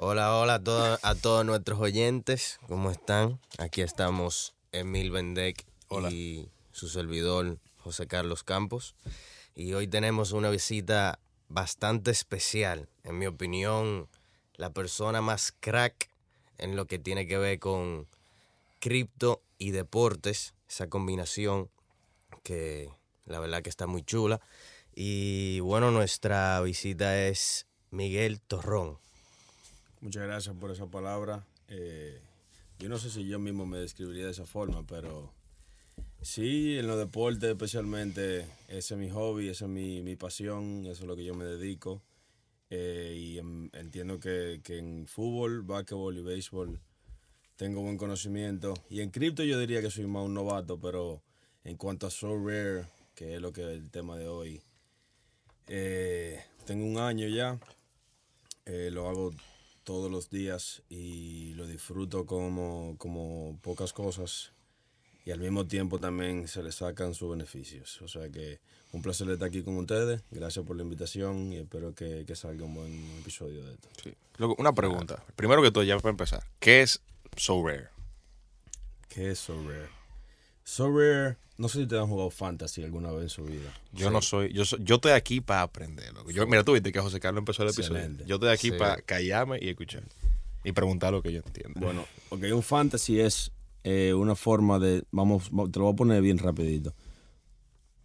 [0.00, 2.60] Hola, hola a, todo- a todos nuestros oyentes.
[2.68, 3.40] ¿Cómo están?
[3.58, 5.64] Aquí estamos Emil Bendec
[6.12, 8.94] y su servidor José Carlos Campos.
[9.56, 12.88] Y hoy tenemos una visita bastante especial.
[13.02, 14.08] En mi opinión,
[14.54, 16.08] la persona más crack
[16.58, 18.06] en lo que tiene que ver con
[18.78, 20.54] cripto y deportes.
[20.68, 21.70] Esa combinación
[22.44, 22.88] que
[23.24, 24.40] la verdad que está muy chula.
[24.94, 28.98] Y bueno, nuestra visita es Miguel Torrón.
[30.00, 31.44] Muchas gracias por esa palabra.
[31.68, 32.20] Eh,
[32.78, 35.32] yo no sé si yo mismo me describiría de esa forma, pero
[36.22, 41.02] sí, en los deportes especialmente, ese es mi hobby, esa es mi, mi pasión, eso
[41.02, 42.02] es lo que yo me dedico.
[42.70, 46.78] Eh, y en- entiendo que, que en fútbol, básquetbol y béisbol
[47.56, 48.74] tengo buen conocimiento.
[48.90, 51.22] Y en cripto yo diría que soy más un novato, pero
[51.64, 52.86] en cuanto a So Rare,
[53.16, 54.62] que es lo que es el tema de hoy,
[55.66, 57.58] eh, tengo un año ya.
[58.66, 59.32] Eh, lo hago
[59.88, 64.52] todos los días y lo disfruto como, como pocas cosas
[65.24, 68.02] y al mismo tiempo también se le sacan sus beneficios.
[68.02, 68.60] O sea que
[68.92, 70.20] un placer estar aquí con ustedes.
[70.30, 73.88] Gracias por la invitación y espero que, que salga un buen episodio de esto.
[74.04, 74.12] Sí.
[74.36, 75.24] Luego, una pregunta.
[75.36, 76.44] Primero que todo, ya para empezar.
[76.60, 77.00] ¿Qué es
[77.38, 77.88] So Rare?
[79.08, 79.88] ¿Qué es So Rare?
[80.64, 83.72] So Rare, no sé si te han jugado Fantasy alguna vez en su vida.
[83.92, 86.12] Yo no soy, yo soy, yo estoy aquí para aprender.
[86.32, 87.98] Yo, mira, tú viste que José Carlos empezó el episodio.
[87.98, 88.24] Excelente.
[88.26, 88.76] Yo estoy aquí Sí.
[88.78, 90.04] para callarme y escuchar.
[90.64, 91.78] Y preguntar lo que yo entiendo.
[91.80, 93.52] Bueno, ok, un fantasy es
[93.84, 96.94] eh, una forma de, vamos, va- te lo voy a poner bien rapidito.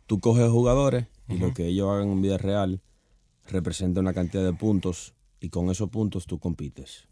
[0.08, 2.82] Tú coges jugadores y lo que ellos hagan en vida real
[3.48, 7.06] representa una cantidad de puntos y con esos puntos tú compites.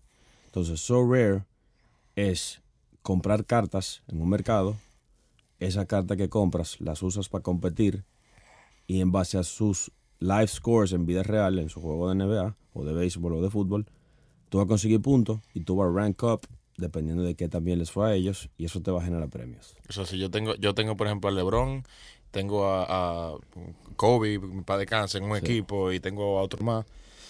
[0.45, 1.43] Entonces, So Rare
[2.15, 2.61] es
[3.01, 4.75] comprar cartas en un mercado,
[5.61, 8.03] esa carta que compras las usas para competir
[8.87, 12.57] y en base a sus live scores en vida real, en su juego de NBA
[12.73, 13.85] o de béisbol o de fútbol,
[14.49, 16.41] tú vas a conseguir puntos y tú vas a rank up
[16.77, 19.75] dependiendo de qué también les fue a ellos y eso te va a generar premios.
[19.87, 21.83] O sea, si yo tengo, yo tengo, por ejemplo, a LeBron,
[22.31, 23.37] tengo a, a
[23.95, 26.85] Kobe, mi padre de cáncer, en un equipo, y tengo a otro más.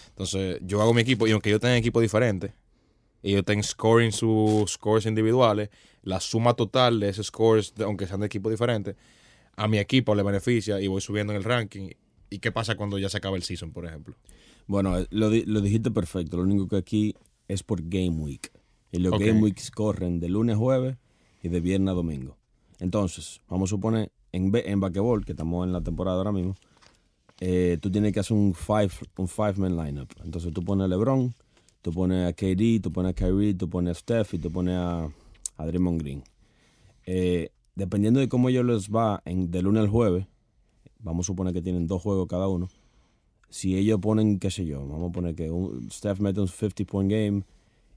[0.09, 2.53] Entonces, yo hago mi equipo, y aunque yo tenga equipos diferentes,
[3.21, 5.69] y yo tengo scoring sus scores individuales,
[6.03, 8.95] la suma total de esos scores, de- aunque sean de equipos diferentes,
[9.55, 11.89] a mi equipo le beneficia y voy subiendo en el ranking.
[12.29, 14.15] ¿Y qué pasa cuando ya se acaba el season, por ejemplo?
[14.67, 17.15] Bueno, eh, lo, di- lo dijiste perfecto, lo único que aquí
[17.47, 18.51] es por Game Week.
[18.91, 19.11] Y los.
[19.19, 20.97] Game Weeks corren de lunes a jueves
[21.43, 22.37] y de viernes a domingo.
[22.79, 26.55] Entonces, vamos a suponer, en, en basquetbol, que estamos en la temporada ahora mismo,
[27.39, 30.09] eh, tú tienes que hacer un five, un five man lineup.
[30.23, 31.33] Entonces tú pones a LeBron,
[31.81, 34.75] tú pones a KD, tú pones a Kyrie, tú pones a Steph y tú pones
[34.77, 35.09] a,
[35.57, 36.23] a Draymond Green.
[37.05, 40.27] Eh, dependiendo de cómo ellos les va en, de lunes al jueves,
[40.99, 42.69] vamos a suponer que tienen dos juegos cada uno.
[43.49, 46.85] Si ellos ponen, qué sé yo, vamos a poner que un, Steph mete un 50
[46.85, 47.43] point game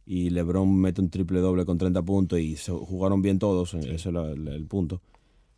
[0.06, 3.94] y LeBron mete un triple doble con 30 puntos y se jugaron bien todos, ese
[3.94, 5.00] es el punto.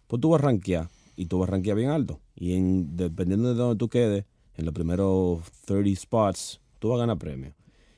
[0.06, 2.21] Pues tú vas a rankear y tú vas a rankear bien alto.
[2.35, 4.25] Y en, dependiendo de donde tú quedes,
[4.55, 7.55] en los primeros 30 spots, tú vas a ganar premio.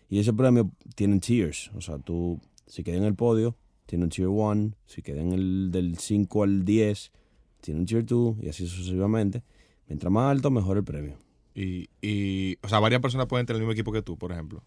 [0.08, 1.70] Y ese premio tiene tiers.
[1.74, 3.56] O sea, tú, si quedas en el podio,
[3.88, 4.72] tiene un tier 1.
[4.84, 7.10] Si quedas en el del 5 al 10,
[7.62, 9.42] tiene un tier 2 y así sucesivamente.
[9.88, 11.14] Mientras más alto, mejor el premio.
[11.54, 14.62] Y, y, o sea, varias personas pueden tener el mismo equipo que tú, por ejemplo.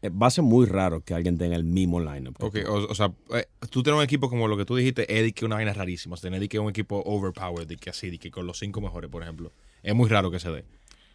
[0.00, 2.42] Eh, Va a ser muy raro que alguien tenga el mismo lineup.
[2.42, 5.32] Ok, o, o sea, eh, tú tienes un equipo como lo que tú dijiste, Eddie,
[5.32, 6.14] que una vaina rarísima.
[6.14, 8.58] O sea, tener de que un equipo overpowered, de que así, de que con los
[8.58, 9.52] cinco mejores, por ejemplo.
[9.82, 10.64] Es muy raro que se dé.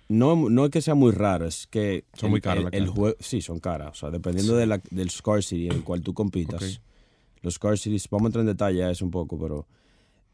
[0.10, 2.04] No, no es que sea muy raro, es que.
[2.14, 3.92] Son el- muy caras el- las el juego Sí, son caras.
[3.92, 6.62] O sea, dependiendo de la, del scarcity en el cual tú compitas.
[6.62, 6.84] Ok.
[7.44, 9.68] Los scarcities, vamos a entrar en detalle a eso un poco, pero.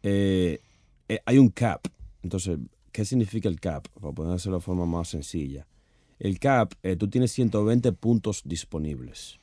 [0.03, 0.59] eh,
[1.09, 1.81] eh, hay un cap.
[2.21, 2.57] Entonces,
[2.91, 3.87] ¿qué significa el cap?
[3.99, 5.65] Para ponerse de forma más sencilla.
[6.19, 9.39] El cap, eh, tú tienes 120 puntos disponibles.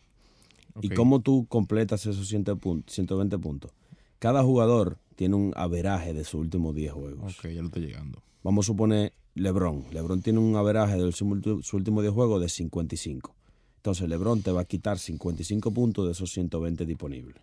[0.83, 3.73] ¿Y cómo tú completas esos 100 pun- 120 puntos?
[4.19, 7.37] Cada jugador tiene un averaje de sus últimos 10 juegos.
[7.39, 8.23] Ok, ya lo estoy llegando.
[8.45, 9.87] Vamos a suponer LeBron.
[9.91, 13.35] LeBron tiene un averaje de su, ulti- su último 10 juegos de 55.
[13.79, 17.37] Entonces LeBron te va a quitar 55 puntos de esos 120 disponibles.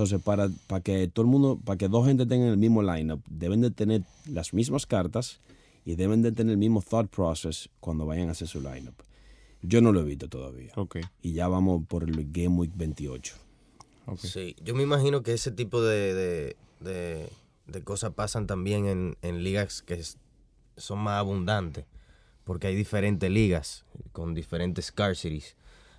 [0.00, 3.20] Entonces, para, para que todo el mundo, para que dos gente tengan el mismo lineup,
[3.28, 5.40] deben de tener las mismas cartas
[5.84, 8.94] y deben de tener el mismo thought process cuando vayan a hacer su lineup.
[9.60, 10.72] Yo no lo he visto todavía.
[10.76, 13.34] Ok, Y ya vamos por el Game Week 28.
[14.06, 14.18] ok.
[14.20, 17.28] Sí, yo me imagino que ese tipo de, de, de-
[17.66, 20.16] de cosas pasan también en, en ligas que es-
[20.78, 21.84] son más abundantes,
[22.44, 25.56] porque hay diferentes ligas con diferentes scarcities.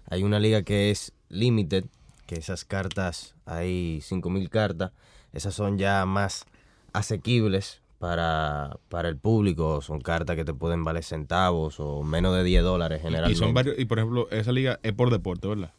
[0.08, 1.86] Hay una liga que es limited,
[2.32, 4.94] que esas cartas, hay 5.000 cartas,
[5.34, 6.46] esas son ya más
[6.94, 9.82] asequibles para, para el público.
[9.82, 13.34] Son cartas que te pueden valer centavos o menos de 10 dólares generalmente.
[13.34, 15.74] y son varios, y por ejemplo, esa liga es por deporte, ¿verdad?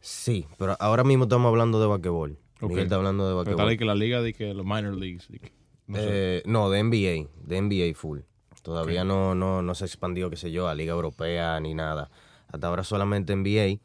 [0.00, 2.38] Sí, pero ahora mismo estamos hablando de basquetbol.
[2.60, 2.68] Ok.
[2.68, 3.56] Miguel está hablando de Pero basquetbol.
[3.56, 5.26] tal vez que la liga de que los minor leagues.
[5.28, 5.52] de que-
[5.86, 6.04] no sé.
[6.06, 8.20] Eh, no, de NBA, de NBA full.
[8.62, 12.10] Todavía no, no, no se expandió, qué sé yo, a Liga Europea ni nada.
[12.48, 13.80] Hasta ahora solamente NBA.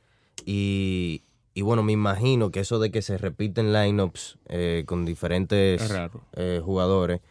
[0.46, 5.82] Y, y bueno, me imagino que eso de que se repiten lineups eh, con diferentes
[6.34, 7.22] eh, jugadores,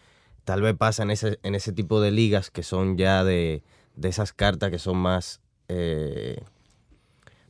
[0.44, 3.62] tal vez pasa en ese, en ese tipo de ligas que son ya de,
[3.96, 6.42] de esas cartas que son más, eh,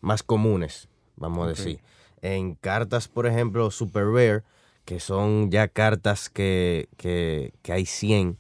[0.00, 1.81] más comunes, vamos a decir.
[2.22, 4.43] En cartas, por ejemplo, Super Rare,
[4.84, 8.37] que son ya cartas que, que, que hay 100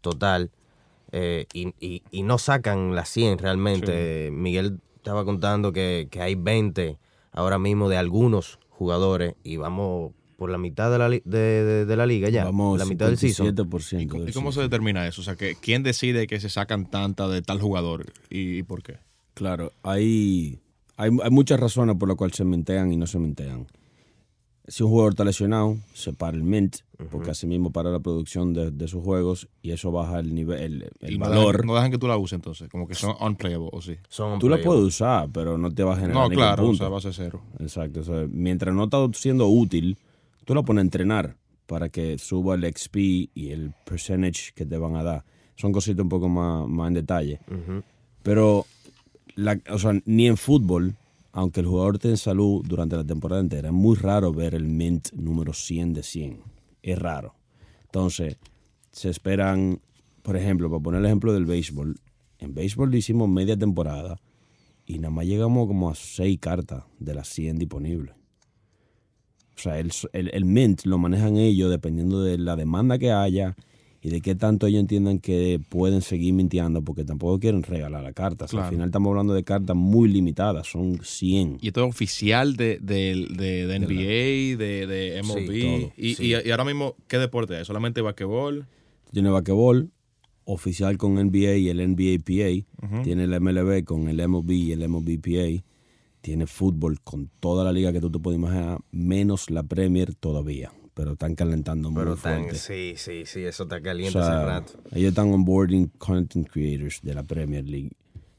[0.00, 0.50] total,
[1.12, 4.30] eh, y, y- y no sacan las 100 realmente.
[4.32, 6.98] Miguel estaba contando que, que hay 20
[7.34, 11.84] ahora mismo de algunos jugadores y vamos por la mitad de la, li- de, de-
[11.86, 13.54] de la liga ya, Vamos, la mitad del season.
[13.54, 15.20] 57% ¿Y, cómo- del y cómo se determina eso?
[15.20, 18.82] O sea, que ¿quién decide que se sacan tantas de tal jugador y, y por
[18.82, 18.96] qué?
[19.34, 20.58] Claro, hay,
[20.96, 23.66] hay, hay muchas razones por las cuales se mentean y no se mentean.
[24.66, 26.76] Si un jugador está lesionado, se para el mint,
[27.10, 30.58] porque así mismo para la producción de, de sus juegos y eso baja el nivel,
[30.82, 31.56] el, el Y no valor.
[31.56, 33.96] dejan- no dejan que tú la uses entonces, como que son unplayable o sí.
[34.08, 36.66] Son Tú la puedes usar, pero no te va a generar No, ningún claro, o
[36.66, 36.78] punto.
[36.78, 37.42] sea, va a ser cero.
[37.58, 38.00] Exacto.
[38.00, 39.98] o sea, mientras no está siendo útil,
[40.46, 41.36] tú la pones a entrenar
[41.66, 42.96] para que suba el XP
[43.34, 45.24] y el percentage que te van a dar.
[45.56, 47.38] Son cositas un poco más, más en detalle.
[48.22, 48.64] Pero,
[49.36, 50.94] la, o sea, ni en fútbol,
[51.36, 54.68] aunque el jugador esté en salud durante la temporada entera, es muy raro ver el
[54.68, 56.40] mint número 100 de 100.
[56.80, 57.34] Es raro.
[57.86, 58.38] Entonces,
[58.92, 59.80] se esperan,
[60.22, 61.98] por ejemplo, para poner el ejemplo del béisbol,
[62.38, 64.20] en béisbol hicimos media temporada
[64.86, 68.14] y nada más llegamos como a 6 cartas de las 100 disponibles.
[69.56, 73.56] O sea, el, el, el mint lo manejan ellos dependiendo de la demanda que haya
[74.04, 78.12] y de qué tanto ellos entiendan que pueden seguir mintiendo porque tampoco quieren regalar la
[78.12, 78.44] carta.
[78.44, 78.66] O sea, Claro.
[78.66, 81.58] Al final estamos hablando de cartas muy limitadas, son 100.
[81.62, 85.92] Y esto es oficial de, de, de, de NBA, de, de MLB.
[85.96, 86.22] y, sí.
[86.26, 87.66] y, y ahora mismo, ¿qué deporte es?
[87.66, 88.66] ¿Solamente basquetbol?
[89.10, 89.90] Tiene basquetbol
[90.44, 93.02] oficial con NBA y el NBAPA.
[93.04, 95.64] Tiene el MLB con el MLB y el MLBPA.
[96.20, 100.72] Tiene fútbol con toda la liga que tú te puedes imaginar, menos la Premier todavía.
[100.94, 102.58] Pero están calentando muy Pero tan, fuerte.
[102.58, 104.72] sí, sí, sí, eso está O caliente sea, hace rato.
[104.92, 107.90] ellos están onboarding content creators de la Premier League.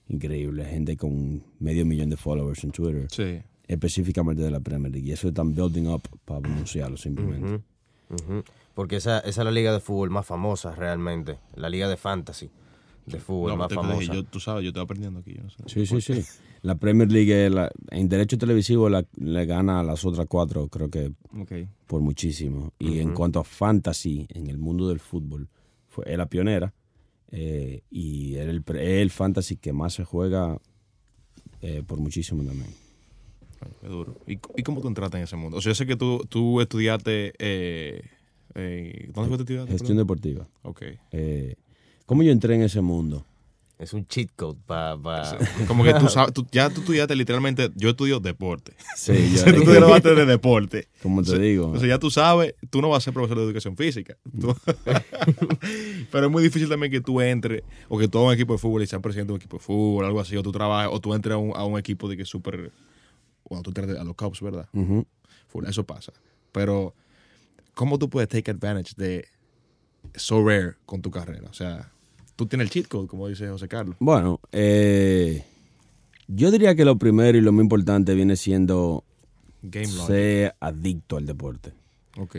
[0.08, 0.64] Increíble.
[0.66, 3.08] Gente con medio millón de followers en Twitter.
[3.12, 3.42] Sí.
[3.68, 5.08] Específicamente de la Premier League.
[5.08, 7.62] Y eso están building up para anunciarlo simplemente.
[8.74, 11.38] Porque esa, esa es la liga de fútbol más famosa realmente.
[11.56, 12.50] La liga de fantasy
[13.06, 14.14] de fútbol No, más te- te dije, famosa.
[14.14, 15.34] yo, tú sabes, yo estoy aprendiendo aquí.
[15.36, 15.58] Yo no sé.
[15.68, 16.26] Sí, sí, sí.
[16.66, 20.90] La Premier League, la- en derecho televisivo, la- le gana a las otras cuatro, creo
[20.90, 21.12] que
[21.86, 22.74] por muchísimo.
[22.80, 25.48] Y en cuanto a fantasy, en el mundo del fútbol,
[25.88, 26.74] fue es la pionera.
[27.32, 30.58] eh, y es el, fantasy que más se juega
[31.62, 32.70] eh, por muchísimo también.
[33.62, 34.16] Ay, Qué duro.
[34.26, 35.58] ¿Y, y cómo tú entraste en ese mundo?
[35.58, 37.34] O sea, yo sé que tú, tú estudiaste...
[37.40, 38.02] Eh,
[38.54, 39.72] eh, ¿Dónde fue que estudiaste?
[39.72, 40.48] Gestión deportiva.
[40.64, 40.84] Ok.
[41.12, 41.56] Eh,
[42.06, 43.26] ¿Cómo yo entré en ese mundo?
[43.78, 44.96] Es un cheat code para...
[45.68, 48.74] Como que tú sabes, tú- ya tú estudiaste literalmente, yo estudio deporte.
[48.96, 50.88] Sí, O sea, tú te graduaste de deporte.
[51.04, 51.72] como te digo.
[51.72, 54.16] O sea, ya tú sabes, tú no vas a ser profesor de educación física.
[54.40, 54.56] Tú-
[56.12, 58.60] Pero es muy difícil también que tú entres, o que tú hagas un equipo de
[58.60, 61.00] fútbol y seas presidente de un equipo de fútbol, algo así, o tú trabajes, o
[61.00, 62.72] tú entres a un, a un equipo de que es súper.
[63.50, 64.68] Bueno, tú entres a los Cubs, ¿verdad?
[65.48, 66.14] Full, eso pasa.
[66.52, 66.94] Pero,
[67.74, 69.28] ¿cómo tú puedes take advantage de
[70.16, 71.48] so rare con tu carrera?
[71.50, 71.92] O sea,
[72.36, 73.96] tú tienes el cheat code, como dice José Carlos.
[74.00, 75.44] Bueno, eh,
[76.28, 79.04] yo diría que lo primero y lo más importante viene siendo
[79.62, 81.74] Game ser adicto al deporte.
[82.18, 82.38] Ok.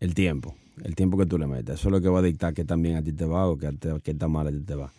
[0.00, 0.54] El tiempo,
[0.84, 1.80] el tiempo que tú le metes.
[1.80, 3.58] Eso es lo que va a dictar qué tan bien a ti te va o
[3.58, 4.92] qué, tan mal a ti te va.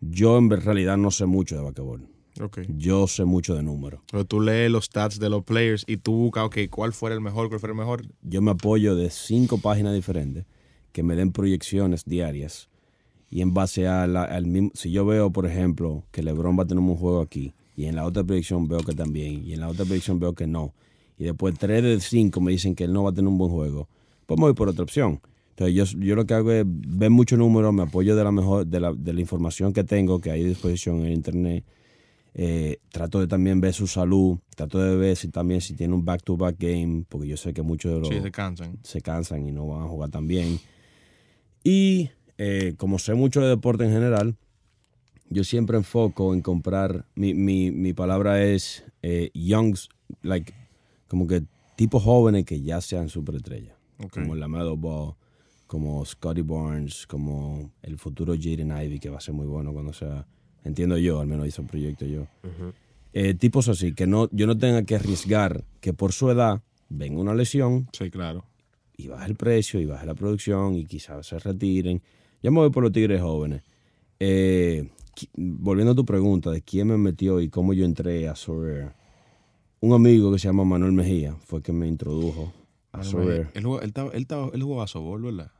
[0.00, 2.06] Yo en realidad no sé mucho de basquetbol.
[2.40, 2.60] Ok.
[2.68, 4.00] Yo sé mucho de números.
[4.10, 7.20] Pero tú lees los stats de los players y tú buscas, ok, cuál fuera el
[7.20, 8.06] mejor, cuál fuera el mejor.
[8.22, 10.46] Yo me apoyo de cinco páginas diferentes
[10.92, 12.68] que me den proyecciones diarias.
[13.30, 16.62] Y en base a la- al mismo, si yo veo, por ejemplo, que LeBron va
[16.62, 19.60] a tener un juego aquí, y en la otra proyección veo que también, y en
[19.60, 20.72] la otra proyección veo que no,
[21.18, 23.50] y después tres de cinco me dicen que él no va a tener un buen
[23.50, 23.88] juego,
[24.26, 25.20] pues me voy por otra opción.
[25.50, 28.66] Entonces yo, yo lo que hago es ver muchos números, me apoyo de la mejor,
[28.66, 31.64] de la, de la información que tengo, que hay a disposición en internet.
[32.34, 36.04] Eh, trato de también ver su salud, trato de ver si también si tiene un
[36.04, 38.78] back-to-back game, porque yo sé que muchos de los Sí, se cansan.
[38.84, 40.60] se cansan y no van a jugar tan bien.
[41.64, 44.36] Y eh, como sé mucho de deporte en general,
[45.30, 49.88] yo siempre enfoco en comprar, mi, mi, mi palabra es eh, youngs,
[50.22, 50.52] like,
[51.08, 51.42] como que
[51.76, 54.12] tipos jóvenes que ya sean superestrellas, Ok.
[54.14, 55.14] como la Melo Ball,
[55.66, 59.92] como Scotty Barnes, como el futuro Jaden Ivey, que va a ser muy bueno cuando
[59.92, 60.26] sea,
[60.64, 62.26] entiendo yo, al menos hizo un proyecto yo.
[63.12, 67.20] Eh, tipos así, que no, yo no tenga que arriesgar que por su edad venga
[67.20, 68.44] una lesión Sí, claro.
[68.96, 72.00] y baje el precio y baje la producción y quizás se retiren.
[72.42, 73.62] Yo me voy por los tigres jóvenes.
[74.20, 74.88] Eh,
[75.34, 78.90] volviendo a tu pregunta de quién me metió y cómo yo entré a Sorare.
[79.80, 82.52] Un amigo que se llama Manuel Mejía fue que me introdujo
[82.92, 83.48] a Sorare.
[83.54, 85.50] Él, jugaba- él, él, jugaba softball, ¿verdad?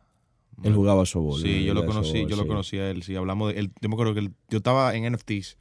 [0.62, 1.40] Él jugaba softball.
[1.40, 1.66] Sí, ¿no?
[1.66, 2.49] yo lo conocí, yo lo sí.
[2.49, 3.70] conocí a él, sí, hablamos de él.
[3.80, 5.56] Yo me acuerdo que yo estaba en NFTs,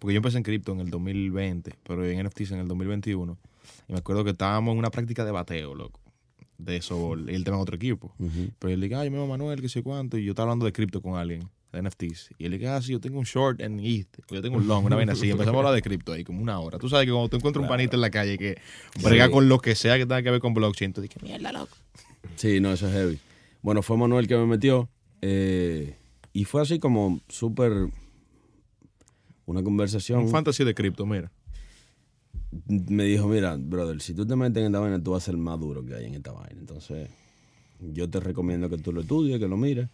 [0.00, 3.38] porque yo empecé en cripto en el 2020, pero en NFTs en el 2021.
[3.88, 6.00] Y me acuerdo que estábamos en una práctica de bateo, loco,
[6.64, 6.76] de
[7.28, 8.14] y él en otro equipo.
[8.58, 10.66] Pero él dije, ah, yo me llamo Manuel, que sé cuánto, y yo estaba hablando
[10.66, 12.30] de cripto con alguien, de NFTs.
[12.38, 14.66] Y él dije, ah, sí, yo tengo un short en ETH, o yo tengo un
[14.66, 15.26] long, una vaina así.
[15.26, 16.78] Y empezamos a hablar de cripto ahí, como una hora.
[16.78, 18.58] Tú sabes que cuando tú encuentras un panita en la calle que
[19.02, 21.76] brega con lo que sea que tenga que ver con blockchain, tú dices, mierda, loco.
[22.36, 23.18] Sí, no, eso es heavy.
[23.62, 24.88] Bueno, fue Manuel que me metió.
[25.20, 25.96] eh,
[26.32, 27.88] y fue así como súper.
[29.44, 30.20] Una conversación.
[30.20, 31.30] Un fantasy de cripto, mira.
[32.66, 35.36] Me dijo, mira, brother, si tú te metes en esta vaina, tú vas a ser
[35.36, 36.60] más duro que hay en esta vaina.
[36.60, 37.08] Entonces,
[37.80, 39.88] yo te recomiendo que tú lo estudies, que lo mires.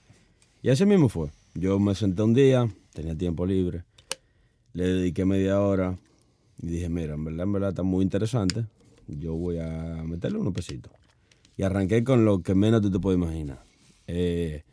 [0.63, 1.31] Y así mismo fue.
[1.55, 3.85] Yo me senté un día, tenía tiempo libre,
[4.73, 5.99] le dediqué media hora
[6.61, 8.67] y dije, mira, en verdad, en verdad está muy interesante.
[9.07, 10.93] Yo voy a meterle unos pesitos.
[11.57, 13.65] Y arranqué con lo que menos tú te puedes imaginar.
[14.07, 14.65] Eh,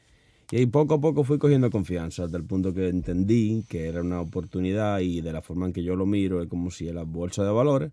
[0.51, 4.01] y ahí poco a poco fui cogiendo confianza, hasta el punto que entendí que era
[4.01, 6.93] una oportunidad y de la forma en que yo lo miro es como si es
[6.93, 7.91] la bolsa de valores,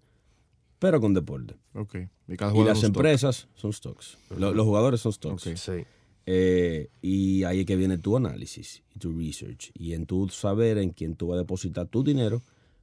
[0.78, 1.54] pero con deporte.
[1.74, 1.96] Ok.
[2.28, 2.96] Y, cada Y las es un stock.
[2.96, 4.18] empresas son stocks.
[4.36, 5.46] Lo- los jugadores son stocks.
[5.46, 5.56] Ok.
[5.56, 5.72] Sí.
[6.26, 9.70] Eh, y ahí es que viene tu análisis y tu research.
[9.74, 12.42] Y en tu saber en quién tú vas a depositar tu dinero,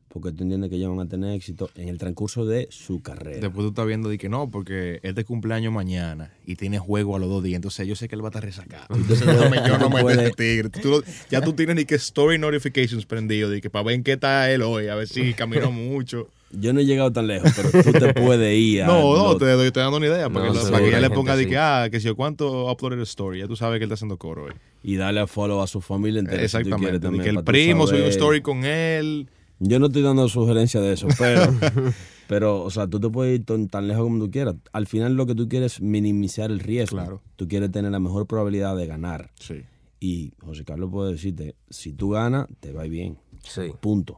[0.09, 3.39] porque tú entiendes que ellos van a tener éxito en el transcurso de su carrera.
[3.39, 7.15] Después tú estás viendo de que no, porque él de cumpleaños mañana y tiene juego
[7.15, 7.57] a los dos días.
[7.57, 8.85] Entonces yo sé que él va a estar resacado.
[8.89, 10.69] Entonces yo no me este tigre.
[10.69, 14.13] Tú ya tú tienes ni que story notifications prendido, de que para ver en qué
[14.13, 16.29] está él hoy, a ver si caminó mucho.
[16.51, 19.45] Yo no he llegado tan lejos, pero tú te puedes ir a No, no, te
[19.45, 20.29] doy, estoy dando una idea.
[20.31, 22.07] Para, No, que, lo- seguro para que ya le ponga de que, ah, que si
[22.07, 23.37] yo cuánto uploaded a story.
[23.39, 24.53] Ya tú sabes que él está haciendo coro hoy.
[24.81, 26.47] y darle a follow a su familia entera.
[26.47, 26.99] si tú quieres Exactamente.
[26.99, 29.29] También, que el primo subió un story con él.
[29.59, 31.41] Yo no estoy dando sugerencia de eso, pero,
[32.27, 34.55] pero, o sea, tú te puedes ir tan, tan lejos como tú quieras.
[34.71, 36.97] Al final lo que tú quieres es minimizar el riesgo.
[36.97, 37.21] Claro.
[37.35, 39.31] Tú quieres tener la mejor probabilidad de ganar.
[39.39, 39.61] Sí.
[39.99, 43.17] Y José Carlos puede decirte, si tú ganas, te va bien.
[43.43, 44.17] Sí, Punto.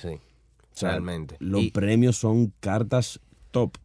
[0.00, 0.08] sí.
[0.08, 1.36] O sea, Realmente.
[1.38, 3.20] Los Y- premios son cartas
[3.52, 3.76] top.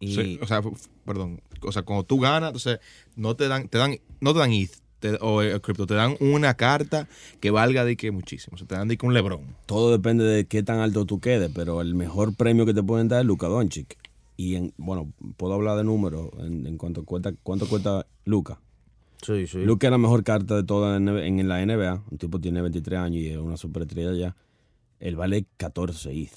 [0.00, 0.62] Y, Sí, o sea,
[1.04, 1.42] perdón.
[1.62, 2.78] O sea, cuando tú ganas, entonces
[3.16, 6.16] no te dan, te dan, no te dan ETH te- o eh, cripto, te dan
[6.20, 7.08] una carta
[7.40, 8.54] que valga de que muchísimo.
[8.54, 9.40] O sea, te dan de que un Lebron.
[9.66, 13.08] Todo depende de qué tan alto tú quedes, pero el mejor premio que te pueden
[13.08, 13.96] dar es Luka Doncic.
[14.36, 18.60] Y en, bueno, puedo hablar de números en, en cuanto cuesta, cuánto cuesta Luca.
[19.22, 19.58] sí, sí.
[19.64, 22.04] Luca es la mejor carta de toda en, en la NBA.
[22.10, 24.36] Un tipo tiene 23 años y es una superestrella ya.
[25.00, 26.30] Él vale 14 ETH,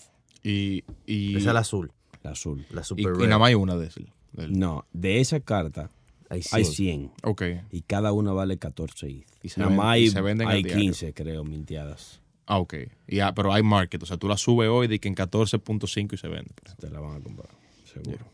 [0.44, 1.92] Y, y, Esa es la azul,
[2.24, 2.66] la azul.
[2.72, 3.26] la y, super y rare.
[3.28, 4.04] nada más hay una de esas.
[4.50, 5.90] No, de esa carta
[6.32, 6.74] Hay hay 100.
[6.76, 7.42] 100 Ok.
[7.72, 9.26] y cada una vale 14 ETH.
[9.44, 10.82] Y se Nada más y hay, se venden hay diario.
[10.84, 12.22] 15, creo, minteadas.
[12.46, 12.74] Ah, ok.
[13.08, 14.02] Y, ah, pero hay market.
[14.02, 16.52] O sea, tú la subes hoy de que en 14.5 y se vende.
[16.80, 17.50] Te la van a comprar,
[17.86, 18.26] seguro.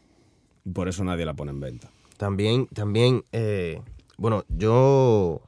[0.63, 1.89] Y por eso nadie la pone en venta.
[2.17, 3.81] También, también, eh,
[4.17, 5.41] bueno, yo,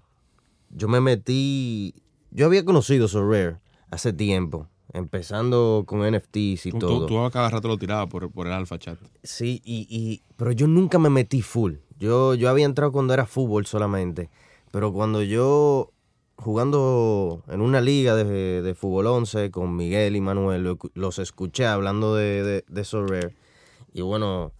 [0.69, 1.93] yo me metí,
[2.31, 3.57] yo había conocido Sorare
[3.89, 6.99] hace tiempo, empezando con NFTs y Tú, todo.
[7.01, 8.99] tú, tú a cada rato lo tirabas por, por el alfa chat.
[9.23, 11.73] Sí, y, y, pero yo nunca me metí full.
[11.99, 14.29] Yo, yo había entrado cuando era fútbol solamente,
[14.71, 15.91] pero cuando yo
[16.37, 22.15] jugando en una liga de, de fútbol 11 con Miguel y Manuel, los escuché hablando
[22.15, 23.33] de, de,
[23.93, 24.53] y bueno,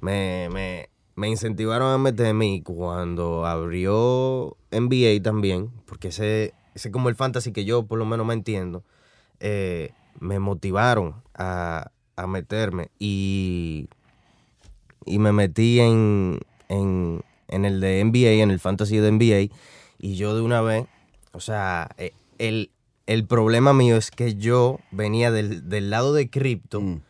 [0.00, 6.92] me, me, me incentivaron a meterme y cuando abrió NBA también, porque ese ese es
[6.92, 8.84] como el fantasy que yo por lo menos me entiendo,
[9.40, 13.88] eh, me motivaron a, a meterme y,
[15.06, 19.54] y me metí en, en, en el de NBA, en el fantasy de NBA,
[19.98, 20.86] y yo de una vez,
[21.32, 22.70] o sea, eh, el,
[23.06, 27.00] el problema mío es que yo venía del, del lado de cripto, Mm.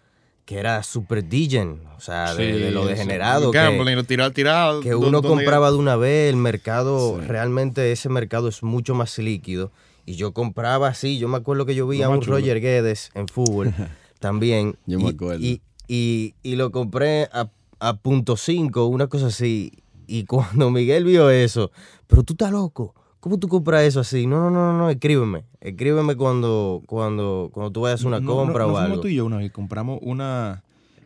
[0.45, 3.51] que era super degen, o sea, de, de lo Sí, degenerado.
[3.51, 4.81] que- Gambling, lo tirar, tirar.
[4.81, 7.27] que ¿dó- uno compraba de una vez, el mercado, Sí.
[7.27, 9.73] realmente ese mercado es mucho más líquido.
[10.05, 12.37] Y yo compraba así, yo me acuerdo que yo vi Lo a un chulo.
[12.37, 13.75] Roger Guedes en fútbol
[14.21, 14.77] también.
[14.87, 15.43] Yo y, me acuerdo.
[15.45, 17.49] Y, y- y lo compré a,
[17.89, 19.73] a punto cinco, una cosa así.
[20.07, 21.71] Y cuando Miguel vio eso,
[22.07, 24.27] pero tú estás loco, ¿cómo tú compras eso así?
[24.27, 25.45] No, no, no, no, no, escríbeme.
[25.61, 29.01] Escríbeme cuando, cuando, cuando tú vayas a una No, compra no o algo.
[29.01, 30.63] tú y yo una vez compramos una.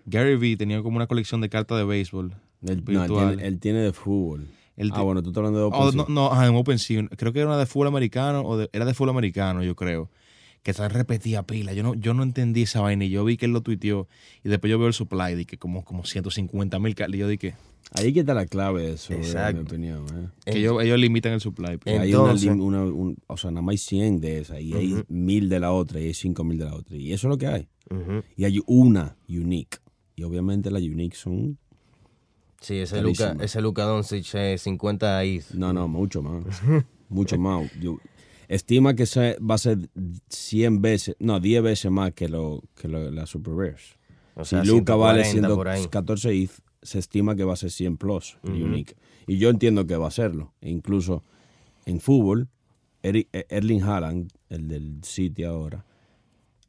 [0.07, 2.35] Gary Vee tenía como una colección de cartas de béisbol
[2.67, 4.49] Él, no, él, tiene, él tiene de fútbol.
[4.77, 6.05] El Ah, bueno, tú estás hablando de Oh, OpenSea.
[6.09, 7.07] no, no, ajá, en OpenSea.
[7.17, 10.09] Creo que era una de fútbol americano o de- era de fútbol americano, yo creo.
[10.63, 11.73] Que está repetida pila.
[11.73, 14.09] Yo no, yo no entendí esa vaina y yo vi que él lo tuiteó
[14.45, 17.55] y después yo veo el supply de que como, como 150 mil y yo dije
[17.93, 19.21] Ahí que está la clave de eso, en
[19.57, 20.05] mi opinión.
[20.15, 20.29] ¿eh?
[20.53, 21.79] que ellos, ellos limitan el supply.
[21.79, 21.93] pues.
[21.97, 24.61] En- hay una, Entonces- lim- una- un- o sea, nada más hay 100 de esas
[24.61, 25.05] y hay Ujú.
[25.09, 26.97] mil de la otra y hay 5000 de la otra.
[26.97, 27.69] Y eso es lo que hay.
[28.37, 29.79] Y hay una unique.
[30.15, 31.59] Y obviamente las unique son,
[32.61, 35.41] Sí, ese Luca, ese Luca Doncic eh, 50 ahí.
[35.55, 36.45] no, no, mucho más.
[37.09, 37.69] mucho más.
[37.81, 37.99] Yo-
[38.55, 39.89] estima que se, va a ser
[40.29, 43.97] 100 veces, no, 10 veces más que, lo, que lo- las super rares.
[44.35, 45.79] O sea, si Luca vale 140 por ahí.
[45.81, 46.51] 114 ETH,
[46.83, 48.53] se estima que va a ser 100 plus Ujú.
[48.53, 48.95] unique.
[49.27, 50.53] Y yo entiendo que va a serlo.
[50.61, 51.23] E incluso
[51.87, 52.49] en fútbol,
[53.03, 55.85] Eri- eh, Erling Haaland, el del City ahora,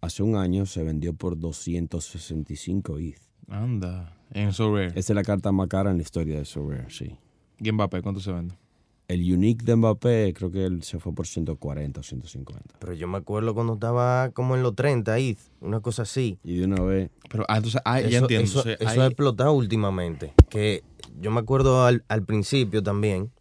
[0.02, 3.20] hace un año se vendió por 265 ETH.
[3.48, 4.88] Anda, en So Rare.
[4.90, 7.18] Esa es la carta más cara en la historia de Sorare, sí.
[7.60, 8.56] ¿Y Mbappé cuánto se vende?
[9.12, 12.76] El unique de Mbappé creo que él se fue por 140 o 150.
[12.80, 16.40] Pero yo me acuerdo cuando estaba como en los 30 ahí, una cosa así.
[16.46, 18.46] Y de una vez, Pero, ah, entonces, ah, ya eso, entiendo.
[18.46, 20.34] Eso, Entonces, eso ha explotado últimamente.
[20.50, 20.84] Que
[21.20, 23.32] yo me acuerdo al, al principio también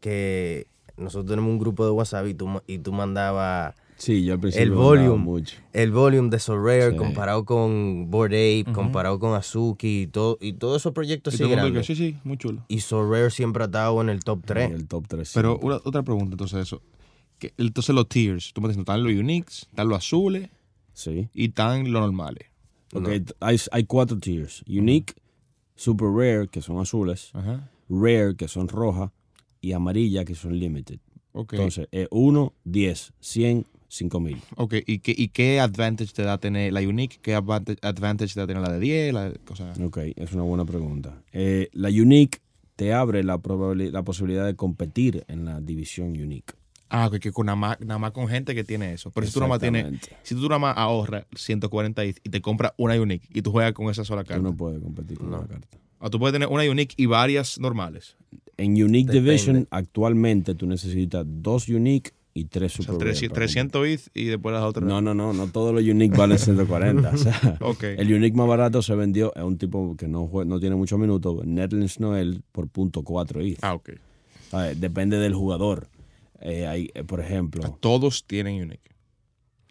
[0.00, 4.40] que nosotros tenemos un grupo de WhatsApp y tú, y tú mandabas sí, yo al
[4.40, 5.56] principio el volume, mucho.
[5.72, 6.96] el volume de Sorare Sí.
[6.96, 8.32] comparado con Bored
[8.62, 11.86] Ape, comparado con Azuki y todo, y todos esos proyectos así grandes.
[11.86, 12.64] sí, sí, muy chulo.
[12.68, 14.66] Y Sorare siempre ha estado en el top 3.
[14.70, 15.30] En el top 3.
[15.34, 16.82] Pero una- otra pregunta, entonces, eso.
[17.38, 20.48] Que, entonces, los tiers, tú me dices, están los uniques, están los azules
[20.92, 21.28] Sí.
[21.34, 22.48] y están los normales.
[22.94, 23.08] Ok,
[23.40, 24.62] hay, hay cuatro tiers.
[24.68, 25.14] Unique,
[25.74, 27.32] super rare, que son azules.
[27.88, 29.10] Rare, que son rojas.
[29.60, 30.98] Y amarilla, que son limited.
[31.32, 31.54] Ok.
[31.54, 34.38] Entonces, eh, 1, 10, 100, 5000.
[34.56, 37.18] ok, ¿Y qué, ¿y qué advantage te da tener la unique?
[37.20, 39.12] ¿Qué advantage, advantage te da tener la de 10?
[39.12, 41.22] La, o sea, Ok, es una buena pregunta.
[41.32, 42.38] Eh, la Unique
[42.76, 43.38] te abre la,
[43.92, 46.54] la posibilidad de competir en la división Unique.
[46.88, 49.10] ah, que, que con nada, más, nada más con gente que tiene eso.
[49.10, 49.86] Pero si tú nada más tienes,
[50.22, 53.72] si tú nada más ahorras 140 y y te compras una unique y tú juegas
[53.74, 54.42] con esa sola Tú carta.
[54.42, 55.68] no puedes competir con la carta.
[55.98, 58.16] O tú puedes tener una unique y varias normales.
[58.56, 59.30] En Unique Depende.
[59.32, 63.88] Division, actualmente tú necesitas dos Unique y tres O sea, Super Rare 300, para 300
[63.88, 64.86] ETH y después las otras.
[64.88, 67.10] No, no, no, no todos los Unique valen 140.
[67.10, 67.58] o sea.
[67.98, 71.44] El Unique más barato se vendió a un tipo que no, no tiene muchos minutos,
[71.44, 73.58] Netherlands Noel, por punto .4 ETH.
[73.62, 73.90] Ah, ok.
[74.76, 75.88] Depende del jugador.
[76.40, 78.90] Eh, hay, eh, por ejemplo, Todos tienen unique.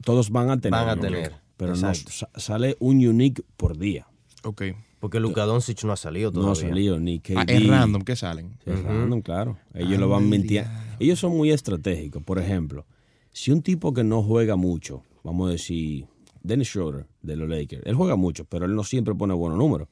[0.05, 0.79] todos van a tener.
[0.79, 2.27] Van a tener, Unique, Pero no, exacto.
[2.39, 4.07] sale un Unique por día.
[4.43, 4.63] Ok.
[5.01, 6.45] Porque Luka Doncic no ha salido todavía.
[6.45, 7.33] No ha salido ni KD.
[7.35, 8.55] Ah, es random que salen.
[8.67, 9.57] Es random, claro.
[9.73, 10.69] Ellos lo van mintiendo.
[10.99, 12.21] Ellos son muy estratégicos.
[12.21, 12.85] Por ejemplo,
[13.31, 16.05] si un tipo que no juega mucho, vamos a decir,
[16.43, 19.87] Dennis Schroeder de los Lakers, él juega mucho, pero él no siempre pone buenos números.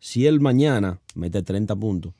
[0.00, 2.12] Si él mañana mete 30 puntos,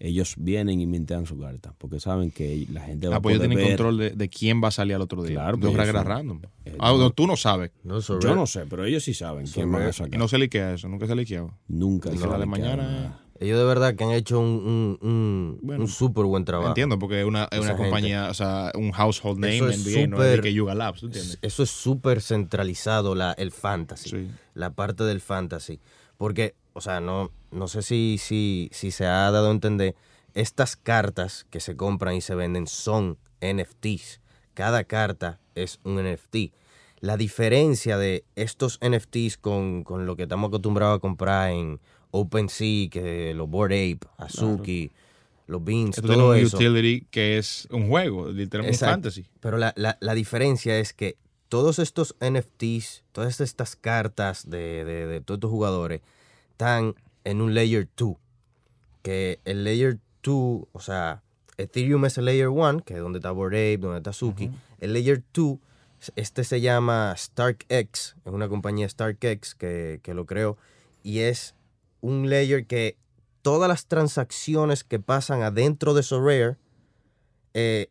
[0.00, 3.34] ellos vienen y mintean su carta, porque saben que la gente va Ah, a pues
[3.36, 3.76] ellos poder tienen ver.
[3.76, 5.34] control de, de quién va a salir al otro día.
[5.36, 6.40] Claro, Yo pues era random.
[6.64, 7.10] eh, ah, no.
[7.10, 7.70] tú no sabes.
[7.84, 10.18] No, Yo no sé, pero ellos sí saben quién van a sacar.
[10.18, 10.88] no se liquea eso.
[10.88, 11.54] Nunca se ha liqueado.
[11.68, 13.24] Nunca Y se que la va de a mañana nada.
[13.42, 16.68] Ellos de verdad que han hecho un, un, un, Bueno, un súper buen trabajo.
[16.68, 19.78] Entiendo, porque es una, es una compañía, o sea, un household name Eso en es
[19.86, 21.38] NBA, no es de súper- que Yuga Labs, ¿tú entiendes?
[21.40, 24.10] Eso es súper centralizado, la, el fantasy.
[24.10, 24.28] Sí.
[24.52, 25.80] La parte del fantasy.
[26.18, 29.94] Porque, o sea, no, no sé si, si, si se ha dado a entender,
[30.34, 34.20] estas cartas que se compran y se venden son NFTs.
[34.54, 36.52] Cada carta es un NFT.
[37.00, 41.80] La diferencia de estos NFTs con, con lo que estamos acostumbrados a comprar en
[42.10, 44.90] OpenSea, que los Bored Ape, Azuki,
[45.46, 46.56] los Beans, Esto todo un eso.
[46.58, 48.92] utility que es un juego, literalmente un Exacto.
[49.10, 49.26] fantasy.
[49.40, 51.16] Pero la, la- la diferencia es que
[51.48, 56.02] todos estos NFTs, todas estas cartas de, de- de todos estos jugadores,
[56.60, 56.94] están
[57.24, 58.16] en un layer 2.
[59.00, 61.22] Que el layer 2, o sea,
[61.56, 64.50] Ethereum es el layer 1, que es donde está Bored Ape, donde está Suki.
[64.78, 65.56] El layer 2,
[66.16, 70.58] este se llama StarkX, es una compañía StarkX que, que lo creó,
[71.02, 71.54] y es
[72.02, 72.98] un layer que
[73.40, 76.58] todas las transacciones que pasan adentro de Sorare,
[77.54, 77.88] eh,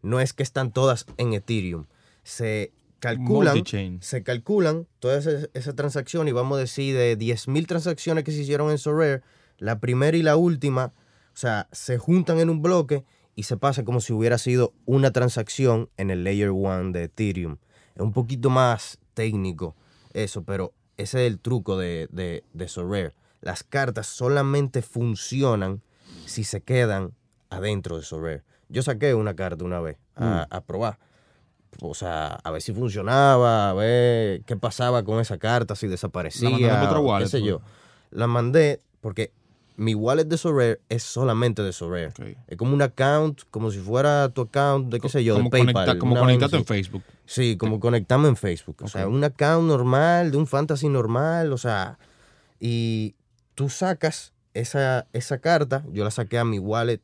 [0.00, 1.84] no es que están todas en Ethereum.
[2.22, 2.72] Se
[3.06, 3.64] calculan,
[4.00, 8.42] se calculan toda esa, esa transacción y vamos a decir de 10.000 transacciones que se
[8.42, 9.22] hicieron en Sorare,
[9.58, 13.84] la primera y la última, o sea, se juntan en un bloque y se pasa
[13.84, 17.58] como si hubiera sido una transacción en el Layer 1 de Ethereum.
[17.94, 19.76] Es un poquito más técnico
[20.12, 23.12] eso, pero ese es el truco de, de, de Sorare.
[23.42, 25.82] Las cartas solamente funcionan
[26.24, 27.12] si se quedan
[27.50, 28.42] adentro de Sorare.
[28.68, 30.98] Yo saqué una carta una vez a, a probar.
[31.82, 36.50] O sea, a ver si funcionaba, a ver qué pasaba con esa carta, si desaparecía,
[36.50, 37.48] mandaste a otro o wallet, qué sé pues.
[37.50, 37.60] yo.
[38.10, 39.30] La mandé porque
[39.76, 42.12] mi wallet de Sorare es solamente de Sorare.
[42.48, 45.50] Es como un account, como si fuera tu account de qué sé yo, como de
[45.50, 45.74] PayPal.
[45.74, 46.64] conecta- como conectarte en.
[46.64, 47.02] Facebook.
[47.26, 48.76] Sí, como conectarme en Facebook.
[48.82, 51.98] O sea, un account normal, de un fantasy normal, o sea,
[52.58, 53.14] y
[53.54, 57.02] tú sacas esa, esa carta, yo la saqué a mi wallet,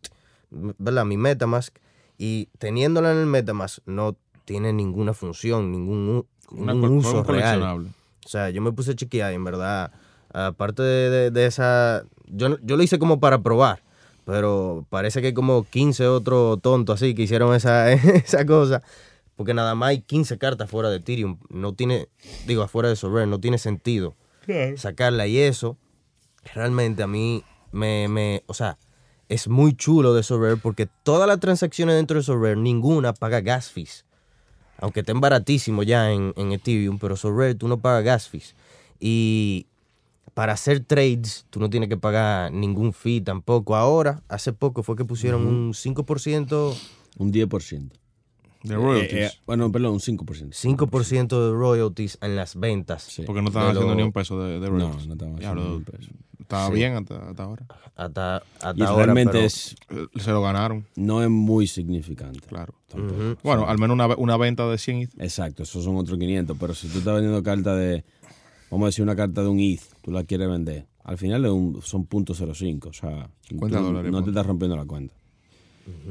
[0.51, 1.05] ¿verdad?
[1.05, 1.77] Mi Metamask,
[2.17, 7.61] y teniéndola en el Metamask no tiene ninguna función, ningún, Una ningún co- uso real.
[8.25, 9.93] O sea, yo me puse a chequear y en verdad,
[10.33, 13.83] aparte de, de- de esa, yo, yo lo hice como para probar,
[14.25, 18.83] pero parece que hay como 15 otros tontos así que hicieron esa, esa cosa,
[19.37, 22.09] porque nada más hay 15 cartas fuera de Ethereum, no tiene,
[22.47, 24.15] digo, afuera de Sorare, no tiene sentido
[24.77, 25.77] sacarla y eso,
[26.55, 28.79] realmente a mí me, me, o sea,
[29.29, 33.71] es muy chulo de Sorare porque todas las transacciones dentro de Sorare, ninguna paga gas
[33.71, 34.05] fees
[34.83, 38.57] aunque estén baratísimos ya en, en Ethereum, pero Sorare tú no pagas gas fees.
[38.99, 39.67] Y
[40.35, 43.77] para hacer trades, tú no tienes que pagar ningún fee tampoco.
[43.77, 46.75] Ahora, hace poco fue que pusieron un 5%,
[47.19, 47.91] Un 10%.
[48.63, 49.13] De Eh, royalties.
[49.13, 50.55] eh, bueno, perdón, un 5%.
[50.55, 53.03] 5% de royalties en las ventas.
[53.03, 53.23] Sí.
[53.27, 55.07] porque no estaban haciendo lo- ni un peso de, de No, royalties.
[55.09, 56.11] no estaban Diablo, haciendo ni un peso.
[56.41, 56.73] Estaba Sí.
[56.75, 57.67] bien hasta, hasta ahora.
[57.97, 59.05] Hasta, hasta Y ahora.
[59.05, 62.41] realmente pero- es, Eh, Se lo ganaron, no es muy significante.
[62.47, 62.75] claro.
[62.89, 63.15] tampoco.
[63.15, 63.37] Ujú.
[63.43, 65.11] Bueno, al menos una, una venta de 100 ETH.
[65.19, 66.57] Exacto, esos son otros 500.
[66.61, 68.05] Pero si tú estás vendiendo carta de,
[68.71, 70.87] vamos a decir, una carta de un ETH, tú la quieres vender.
[71.03, 74.77] Al final es un- son .05, o sea, 50 tú dólares, no te estás rompiendo
[74.77, 75.15] la cuenta.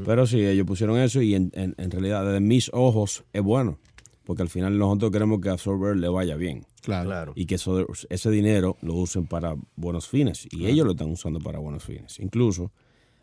[0.06, 3.78] Pero sí, ellos pusieron eso y en, en- en realidad desde mis ojos es bueno.
[4.26, 6.66] Porque al final nosotros queremos que a Sorber le vaya bien.
[6.82, 7.08] Claro.
[7.10, 7.34] Claro.
[7.36, 10.48] y que eso- ese dinero lo usen para buenos fines.
[10.52, 12.20] Y ellos lo están usando para buenos fines.
[12.20, 12.72] Incluso,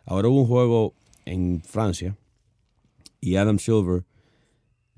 [0.04, 2.16] ahora hubo un juego en Francia
[3.20, 4.04] y Adam Silver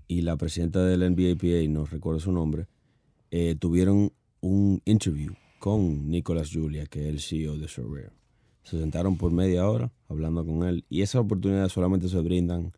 [0.09, 2.67] y la presidenta del NBAPA, no recuerdo su nombre,
[3.31, 8.11] eh, tuvieron un interview con Nicolas Julia, que es el CEO de Sorare.
[8.63, 12.73] Se sentaron por media hora hablando con él y esas oportunidades solamente se brindan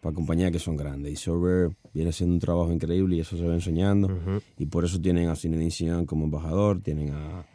[0.00, 1.12] para compañías que son grandes.
[1.12, 4.08] Y Sorare viene haciendo un trabajo increíble y eso se va enseñando.
[4.58, 7.46] Y por eso tienen a Zinedine Zidane como embajador, tienen a,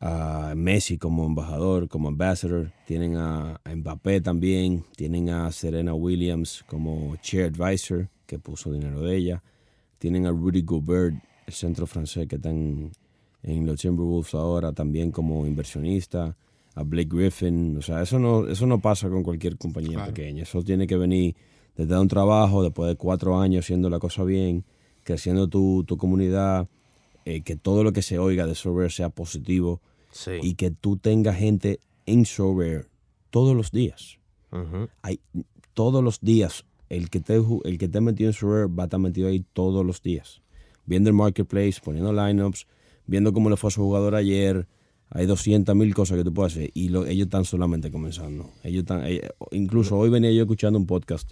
[0.00, 6.64] a Messi como embajador, como ambassador, tienen a, a Mbappé también, tienen a Serena Williams
[6.66, 9.42] como chair advisor, que puso dinero de ella,
[9.98, 11.14] tienen a Rudy Gobert,
[11.46, 12.90] el centro francés que está en,
[13.42, 16.36] en los Timberwolves ahora, también como inversionista,
[16.74, 20.14] a Blake Griffin, o sea, eso no, eso no pasa con cualquier compañía Claro.
[20.14, 21.34] pequeña, eso tiene que venir
[21.76, 24.64] desde un trabajo, después de cuatro años haciendo la cosa bien,
[25.04, 26.68] creciendo tu, tu comunidad,
[27.24, 29.80] eh, que todo lo que se oiga de Software sea positivo
[30.10, 30.32] Sí.
[30.42, 32.88] y que tú tengas gente en Software
[33.30, 34.18] todos los días.
[35.00, 35.20] Hay,
[35.72, 39.00] todos los días, el que, te, el que esté metido en Software va a estar
[39.00, 40.42] metido ahí todos los días.
[40.84, 42.66] Viendo el marketplace, poniendo lineups,
[43.06, 44.66] viendo cómo le fue a su jugador ayer.
[45.14, 48.50] Hay 200 mil cosas que tú puedes hacer y lo- ellos están solamente comenzando.
[48.64, 51.30] Ellos están, eh, incluso hoy venía yo escuchando un podcast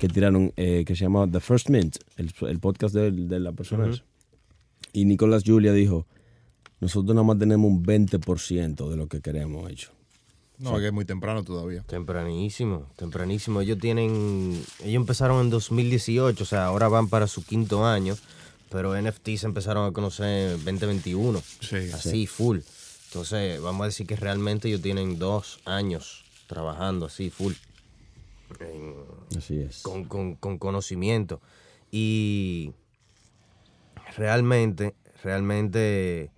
[0.00, 3.52] que tiraron eh, que se llama The First Mint, el, el podcast de, de la
[3.52, 3.90] persona.
[4.92, 6.06] Y Nicolás Julia dijo,
[6.80, 9.90] nosotros nada más tenemos un 20% de lo que queremos hecho.
[10.58, 11.82] No, es que es muy temprano todavía.
[11.82, 13.60] Tempranísimo, tempranísimo.
[13.60, 18.16] Ellos tienen, ellos empezaron en 2018, o sea, ahora van para su quinto año,
[18.70, 21.76] pero NFT se empezaron a conocer en 2021, Sí.
[21.92, 22.58] así, full.
[23.08, 27.52] Entonces, vamos a decir que realmente ellos tienen dos años trabajando así, full,
[28.60, 28.94] en-
[29.36, 29.82] Así es.
[29.82, 31.40] con, con- con conocimiento.
[31.90, 32.72] Y
[34.16, 36.30] realmente, realmente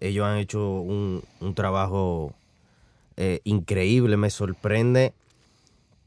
[0.00, 2.34] ellos han hecho un, un trabajo
[3.16, 4.16] eh, increíble.
[4.16, 5.14] Me sorprende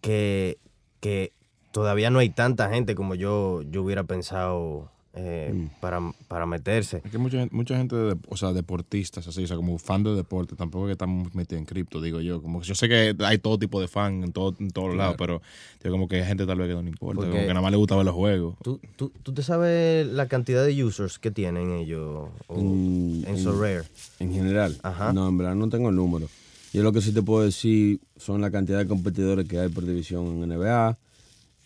[0.01, 0.57] que,
[0.99, 1.31] que
[1.71, 7.01] todavía no hay tanta gente como yo, yo hubiera pensado eh, para, para meterse.
[7.03, 10.13] Es que mucha, mucha gente, de- o sea, deportistas, así, o sea, como fan de
[10.15, 12.41] deporte, tampoco es que están metidos en cripto, digo yo.
[12.41, 15.41] Como yo sé que hay todo tipo de fan en, todo, en todos lados, pero
[15.83, 17.61] digo, como que hay gente tal vez que no le importa, Porque- como que nada
[17.61, 18.55] más le gusta ver los juegos.
[18.63, 23.83] ¿Tú, tú, tú te sabes la cantidad de users que tienen ellos en en- Sorare?
[24.19, 24.77] En general.
[24.83, 25.11] Ajá.
[25.11, 26.27] No, en verdad no tengo el número.
[26.71, 29.83] Yo lo que sí te puedo decir son la cantidad de competidores que hay por
[29.85, 30.97] división en NBA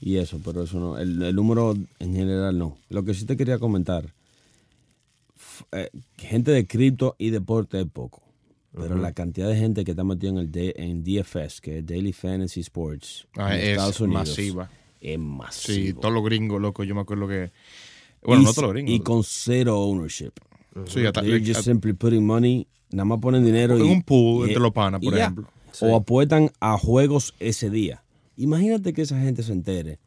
[0.06, 0.98] y eso, pero eso no.
[0.98, 2.78] El, el número en general no.
[2.90, 4.14] Lo que sí te quería comentar,
[5.72, 8.22] eh, gente de cripto y deporte es poco.
[8.76, 11.86] Pero la cantidad de gente que está metida en el D- en DFS, que es
[11.86, 14.70] Daily Fantasy Sports, Ah, en es Estados Unidos, masiva.
[15.00, 16.00] es Sí, masivo.
[16.02, 17.52] todos los gringos, loco, yo me acuerdo que...
[18.24, 18.96] Bueno, y, no todos los gringos.
[18.96, 20.32] y con cero ownership.
[20.88, 24.48] sí, hasta, They're just simply putting money, nada más ponen dinero en y, un pool
[24.48, 25.48] y- entre los panas, por ejemplo.
[25.82, 28.02] O apuestan a juegos ese día.
[28.38, 30.00] Imagínate que esa gente se entere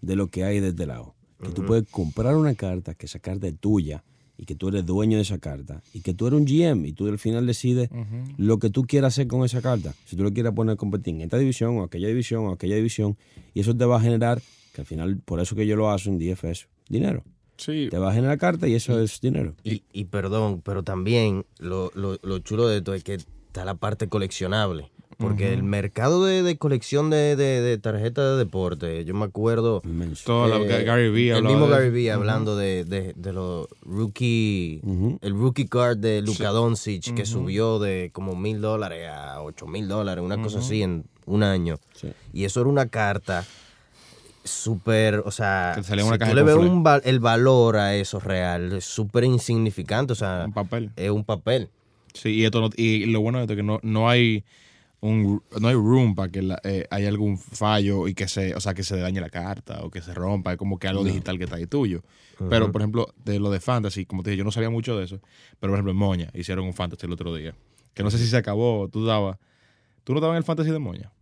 [0.00, 1.14] de lo que hay de este lado.
[1.42, 4.02] Que tú puedes comprar una carta, que esa carta es tuya
[4.36, 6.92] y que tú eres dueño de esa carta y que tú eres un GM y
[6.92, 7.90] tú al final decides
[8.38, 9.94] lo que tú quieras hacer con esa carta.
[10.06, 12.76] Si tú lo quieres poner a competir en esta división o aquella división o aquella
[12.76, 13.16] división
[13.52, 14.40] y eso te va a generar,
[14.72, 17.22] que al final por eso que yo lo hago en DFS, dinero.
[17.56, 17.88] Sí.
[17.90, 19.54] Te va a generar carta y eso es dinero.
[19.62, 23.74] Y, y perdón, pero también lo, lo, lo chulo de esto es que está la
[23.74, 24.90] parte coleccionable.
[25.18, 29.82] Porque el mercado de, de colección de, de, de tarjetas de deporte, yo me acuerdo.
[30.24, 31.90] Todo eh, Gary Vee El mismo de Gary.
[31.90, 34.80] Vee hablando de, de, de los rookie.
[35.22, 39.88] El rookie card de Luka Doncic que subió de como mil dólares a ocho mil
[39.88, 41.78] dólares, una cosa así en un año.
[41.94, 42.08] Sí.
[42.32, 43.44] Y eso era una carta
[44.42, 48.72] súper, o sea, Que si una tú le ves un el valor a eso real,
[48.74, 50.90] es súper insignificante, o sea, Un papel.
[50.96, 51.70] es un papel.
[52.12, 54.44] Sí, y, esto no- y lo bueno de esto es que no, no hay
[55.04, 58.60] un no hay room para que la- eh, haya algún fallo y que se, o
[58.60, 61.36] sea, que se dañe la carta o que se rompa, es como que algo digital
[61.38, 62.02] que está ahí tuyo.
[62.50, 65.04] Pero, por ejemplo, de lo de fantasy, como te dije, yo no sabía mucho de
[65.04, 65.20] eso,
[65.60, 67.54] pero por ejemplo en Moña hicieron un fantasy el otro día,
[67.92, 69.38] que no sé si se acabó, tú dabas,
[70.04, 71.12] tú no estabas en el fantasy de Moña,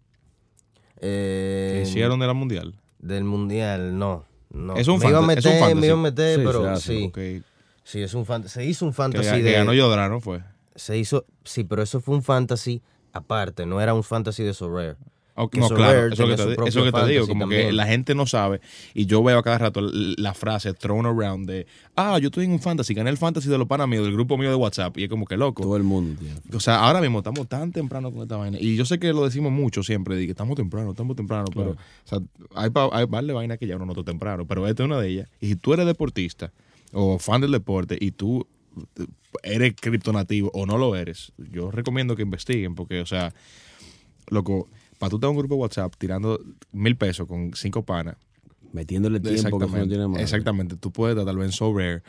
[1.01, 2.75] Eh, que hicieron de la mundial.
[3.01, 4.25] Del mundial, no.
[4.51, 4.77] no.
[4.77, 6.03] Es un me iba a fanta- es un meter, me iba a fantasy.
[6.03, 7.05] meter, Sí, pero se hace, sí.
[7.07, 7.45] Ok,
[7.85, 10.41] Sí, es un fan- se hizo un que, fantasy que de ganó Yodra, ¿no fue?
[10.77, 12.81] se hizo, sí, pero eso fue un fantasy
[13.13, 14.97] aparte, no era un fantasy de Sorare.
[15.35, 18.15] Ok, Que no, claro, eso que te, eso que te digo, como que la gente
[18.15, 18.61] no sabe,
[18.93, 22.53] y yo veo a cada rato la frase thrown around de, ah, yo estoy en
[22.53, 25.05] un fantasy, gané el fantasy de los panas míos, del grupo mío de WhatsApp, y
[25.05, 25.63] es como que loco.
[25.63, 26.39] Todo el mundo tiene.
[26.55, 29.25] O sea, ahora mismo estamos tan temprano con esta vaina, y yo sé que lo
[29.25, 32.19] decimos mucho siempre, de que estamos temprano, estamos temprano, pero, o sea,
[32.55, 35.01] hay, pa- hay par de vainas que ya uno notó temprano, pero esta es una
[35.01, 36.53] de ellas, y si tú eres deportista,
[36.93, 38.47] o fan del deporte, y tú
[39.43, 43.35] eres criptonativo, o no lo eres, yo recomiendo que investiguen, porque, o sea,
[44.29, 46.41] loco, para tú tener un grupo de WhatsApp tirando
[46.73, 48.17] mil pesos con cinco panas,
[48.73, 50.23] Metiéndole tiempo que no tiene madre.
[50.23, 52.03] exactamente, tú puedes tal vez en So Rare,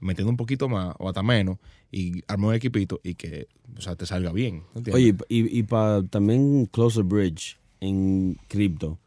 [0.00, 1.58] metiendo un poquito más o hasta menos,
[1.92, 4.62] y armar un equipito y que, o sea, te salga bien.
[4.74, 4.94] ¿entiendes?
[4.94, 8.98] Oye, y, y para también close the bridge en cripto,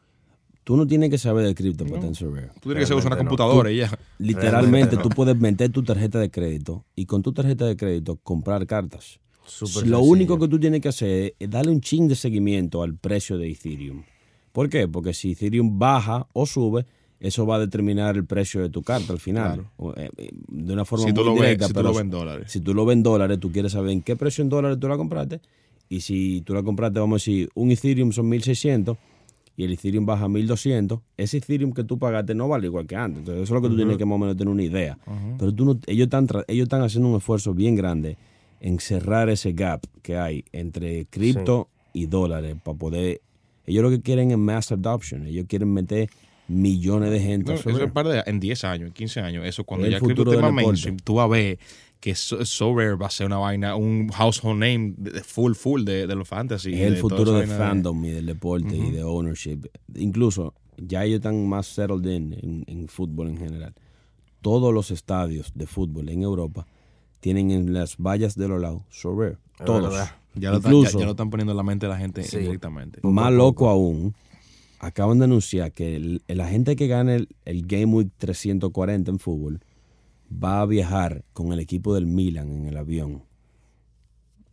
[0.70, 2.50] tú no tienes que saber de cripto para tener Sorare.
[2.62, 3.22] tú tienes que usar una no.
[3.28, 4.00] computadora y ya.
[4.20, 5.02] Literalmente no.
[5.02, 9.20] tú puedes meter tu tarjeta de crédito y con tu tarjeta de crédito comprar cartas.
[9.62, 10.00] Lo sencillo.
[10.02, 13.50] único que tú tienes que hacer es darle un ching de seguimiento al precio de
[13.50, 14.04] Ethereum.
[14.52, 14.88] ¿Por qué?
[14.88, 16.86] Porque si Ethereum baja o sube,
[17.20, 19.66] eso va a determinar el precio de tu carta al final.
[19.98, 21.66] Eh, eh, De una forma Si tú muy ves, directa.
[21.66, 22.52] si tú lo ves en dólares.
[22.52, 24.88] Si tú lo ves en dólares, tú quieres saber en qué precio en dólares tú
[24.88, 25.42] la compraste.
[25.90, 28.96] Y si tú la compraste, vamos a decir, un Ethereum son 1600
[29.60, 32.96] y el Ethereum baja a 1200, ese Ethereum que tú pagaste no vale igual que
[32.96, 33.20] antes.
[33.20, 34.98] Entonces, eso es lo que tú tienes que más o menos tener una idea.
[35.38, 38.16] Pero tú no, ellos, están, ellos están haciendo un esfuerzo bien grande
[38.62, 43.20] en cerrar ese gap que hay entre cripto y dólares para poder.
[43.66, 45.28] Ellos lo que quieren es mass adoption.
[45.28, 46.10] Ellos quieren meter
[46.48, 47.52] millones de gente.
[47.52, 50.00] No, eso es parte de, en 10 años, en 15 años, eso cuando Es ya
[50.00, 50.54] cripto deporte.
[50.54, 51.60] mainstream, tú vas a ver
[52.00, 56.08] que So, So Rare va a ser una vaina, un household name full, full de,
[56.08, 56.74] de los fantasy.
[56.74, 59.68] es y el de futuro esa de vaina fandom y del deporte y de ownership.
[59.96, 63.74] Incluso ya ellos están más settled in en, en fútbol en general.
[64.42, 66.66] Todos los estadios de fútbol en Europa
[67.20, 68.84] tienen en las vallas de los lados.
[68.90, 69.02] Es
[69.66, 69.94] Todos.
[70.36, 72.38] Ya lo, están, ya, ya lo están poniendo en la mente de la gente Sí.
[72.38, 73.00] directamente.
[73.04, 74.14] más loco aún,
[74.80, 79.20] acaban de anunciar que el- la gente que gane el, el Game Week 340 en
[79.20, 79.60] fútbol
[80.32, 83.24] va a viajar con el equipo del Milan en el avión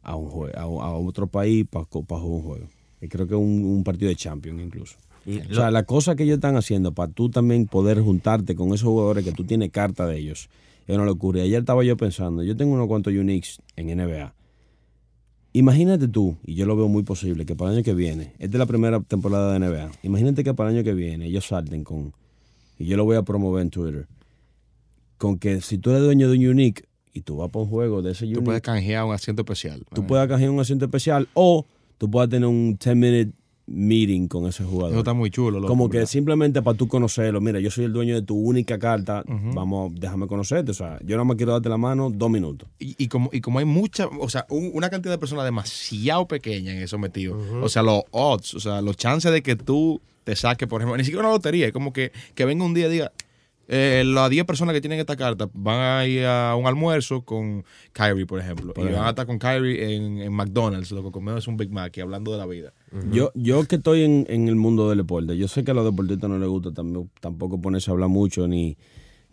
[0.03, 2.67] a, un jue- a, a otro país para jugar un juego.
[3.01, 4.97] Y creo que un, un partido de Champions incluso.
[5.27, 8.69] Y O sea, la cosa que ellos están haciendo para tú también poder juntarte con
[8.69, 10.49] esos jugadores que tú tienes carta de ellos,
[10.87, 11.43] es una locura.
[11.43, 14.33] Ayer estaba yo pensando, yo tengo unos cuantos Unix en NBA.
[15.53, 18.45] Imagínate tú, y yo lo veo muy posible, que para el año que viene, esta
[18.57, 21.83] es la primera temporada de NBA, imagínate que para el año que viene ellos salten
[21.83, 22.13] con,
[22.79, 24.07] y yo lo voy a promover en Twitter,
[25.19, 28.03] con que si tú eres dueño de un Unique y tú vas para un juego
[28.03, 29.85] de ese Tú Unique, puedes canjear un asiento especial.
[29.95, 31.65] tú puedes canjear un asiento especial o
[31.99, 33.33] tú puedes tener un 10 minute
[33.69, 34.91] meeting con ese jugador.
[34.93, 35.59] Eso está muy chulo.
[35.59, 36.09] loco, Como que ¿verdad?
[36.11, 40.29] simplemente para tú conocerlo, mira, yo soy el dueño de tu única carta, vamos, déjame
[40.29, 42.69] conocerte, o sea, yo nada más quiero darte la mano dos minutos.
[42.79, 46.29] Y, y como, y como hay mucha, o sea, un- una cantidad de personas demasiado
[46.29, 50.01] pequeña en eso metido, o sea, los odds, o sea, los chances de que tú
[50.23, 52.87] te saques, por ejemplo, ni siquiera una lotería, es como que, que venga un día
[52.87, 53.13] y diga,
[53.69, 57.65] eh, las 10 personas que tienen esta carta van a ir a un almuerzo con
[57.93, 61.43] Kyrie, por ejemplo, y van a estar con Kyrie en, en McDonald's, lo que comemos
[61.43, 62.73] es un Big Mac y hablando de la vida.
[63.11, 65.85] Yo, yo que estoy en, en el mundo del deporte, yo sé que a los
[65.85, 68.77] deportistas no les gusta también, tampoco ponerse a hablar mucho ni,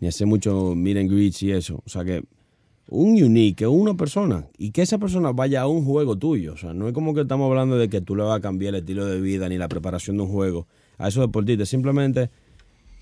[0.00, 1.82] ni hacer mucho meet and greets y eso.
[1.84, 2.24] O sea que
[2.88, 6.54] un unique es una persona y que esa persona vaya a un juego tuyo.
[6.54, 8.74] O sea, no es como que estamos hablando de que tú le vas a cambiar
[8.74, 10.66] el estilo de vida ni la preparación de un juego
[10.98, 11.68] a esos deportistas.
[11.68, 12.30] Simplemente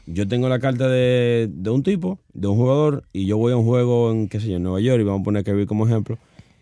[0.07, 3.57] yo tengo la carta de, de un tipo, de un jugador, y yo voy a
[3.57, 5.87] un juego en, qué sé yo, en Nueva York, y vamos a poner Kerry como
[5.87, 6.19] ejemplo,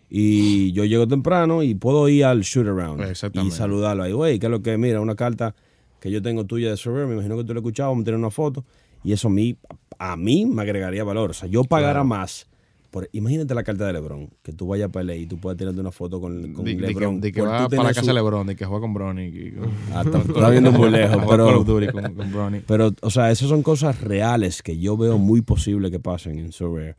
[0.09, 2.99] y yo llego temprano y puedo ir al shoot around
[3.47, 5.55] y saludarlo ahí, güey, que es lo que, mira, una carta
[5.99, 8.19] que yo tengo tuya de Survivor, me imagino que tú la escuchabas, vamos a tener
[8.19, 8.65] una foto,
[9.03, 9.57] y eso a mí,
[9.97, 12.47] a mí me agregaría valor, o sea, yo pagara más.
[12.91, 15.79] Por, imagínate la carta de LeBron, que tú vayas para LA y tú puedas tenerte
[15.79, 17.21] una foto con, con que, LeBron.
[17.21, 19.23] di que por va para la su- casa de LeBron, de que juega con Bronny.
[19.27, 22.59] y con- Ah, está, está viendo muy lejos, pero, con, con Bronny.
[22.67, 26.51] pero, o sea, esas son cosas reales que yo veo muy posible que pasen en
[26.51, 26.95] Survivor.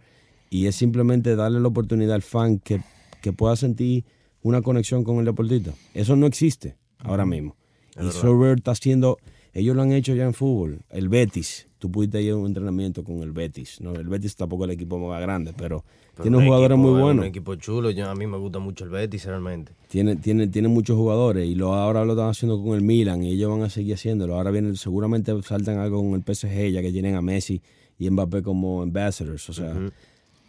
[0.48, 2.81] Y es simplemente darle la oportunidad al fan que,
[3.20, 4.05] que pueda sentir
[4.42, 5.72] una conexión con el deportista.
[5.94, 7.55] Eso no existe ahora mismo.
[8.02, 9.18] Y Survivor está haciendo,
[9.54, 10.80] ellos lo han hecho ya en fútbol.
[10.90, 13.80] El Betis, tú pudiste ir a un entrenamiento con el Betis.
[13.80, 13.92] ¿no?
[13.94, 15.84] El Betis tampoco es el equipo más grande, pero,
[16.14, 17.22] Pero tiene un jugadores equipo- muy es buenos.
[17.24, 17.90] Un equipo chulo.
[17.90, 19.72] Yo, a mí me gusta mucho el Betis, realmente.
[19.88, 23.32] Tiene, tiene, tiene muchos jugadores y lo, ahora lo están haciendo con el Milan y
[23.32, 24.36] ellos van a seguir haciéndolo.
[24.36, 27.60] Ahora viene, seguramente saltan algo con el PSG ya que tienen a Messi
[27.98, 29.48] y Mbappé como ambassadors.
[29.50, 29.74] O sea,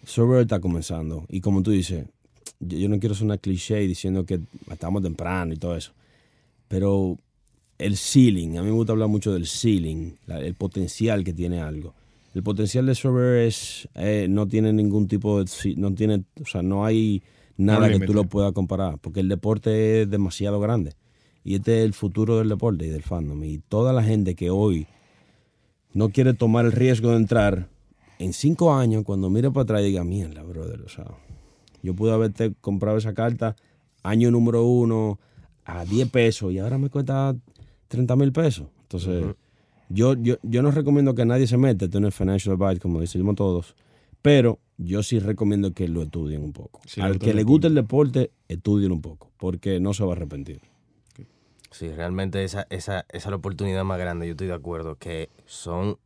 [0.06, 1.26] Survivor está comenzando.
[1.30, 2.06] Y como tú dices,
[2.60, 4.40] yo, yo no quiero sonar cliché diciendo que
[4.72, 5.92] estamos temprano y todo eso.
[6.68, 7.18] Pero
[7.78, 11.60] el ceiling, a mí me gusta hablar mucho del ceiling, la- el potencial que tiene
[11.62, 11.94] algo.
[12.34, 16.62] El potencial de Survivor es, eh, no tiene ningún tipo de, no tiene, o sea,
[16.64, 17.22] no hay
[17.58, 20.94] nada que tú lo puedas comparar, porque el deporte es demasiado grande.
[21.44, 23.44] Y este es el futuro del deporte y del fandom.
[23.44, 24.88] Y toda la gente que hoy
[25.94, 27.68] no quiere tomar el riesgo de entrar,
[28.20, 31.06] en cinco años, cuando mire para atrás, diga, mierda, brother, o sea,
[31.82, 33.56] yo pude haberte comprado esa carta
[34.04, 35.20] año número uno
[35.66, 37.36] a 10 pesos y ahora me cuesta
[37.94, 38.68] 30 mil pesos.
[38.84, 39.24] Entonces,
[39.90, 43.36] yo, yo, yo no recomiendo que nadie se meta en el financial advice, como decimos
[43.36, 43.76] todos,
[44.22, 46.82] pero yo sí recomiendo que lo estudien un poco.
[46.88, 50.16] Sí, Al que le guste el deporte, estudien un poco, porque no se va a
[50.16, 50.62] arrepentir.
[51.72, 55.30] Sí, realmente esa, esa, esa es la oportunidad más grande, yo estoy de acuerdo, que
[55.46, 55.98] son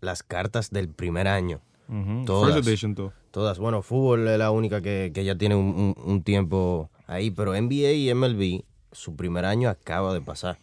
[0.00, 1.60] las cartas del primer año.
[1.88, 2.24] Ujú.
[2.24, 2.54] Todas.
[2.54, 2.94] First edition.
[3.32, 7.30] Todas, bueno, fútbol es la única que, que ya tiene un, un- un tiempo ahí,
[7.30, 10.58] pero NBA y MLB, su primer año acaba de pasar.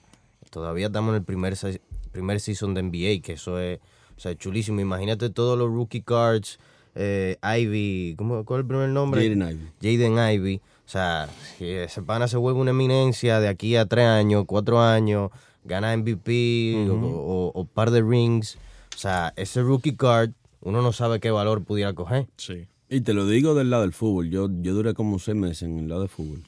[0.54, 3.80] Todavía estamos en el primer, se- primer season de NBA, que eso es,
[4.16, 4.80] o sea, chulísimo.
[4.80, 6.60] Imagínate todos los rookie cards,
[6.96, 9.22] eh, Ivy, ¿cómo, ¿cuál es el primer nombre?
[9.24, 9.42] Jaden
[9.82, 9.98] Ivey.
[9.98, 10.62] Jaden Ivy.
[10.86, 14.80] O sea, que ese pana se vuelve una eminencia de aquí a tres años, cuatro
[14.80, 15.32] años,
[15.63, 18.58] gana MVP o, o- o par de rings.
[18.96, 22.28] O sea, ese rookie card, uno no sabe qué valor pudiera coger.
[22.38, 22.68] Sí.
[22.89, 24.30] Y te lo digo del lado del fútbol.
[24.30, 26.44] Yo, yo duré como seis meses en el lado del fútbol.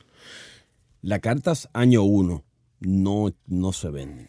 [1.02, 2.44] Las cartas año uno
[2.88, 4.28] no, no se venden.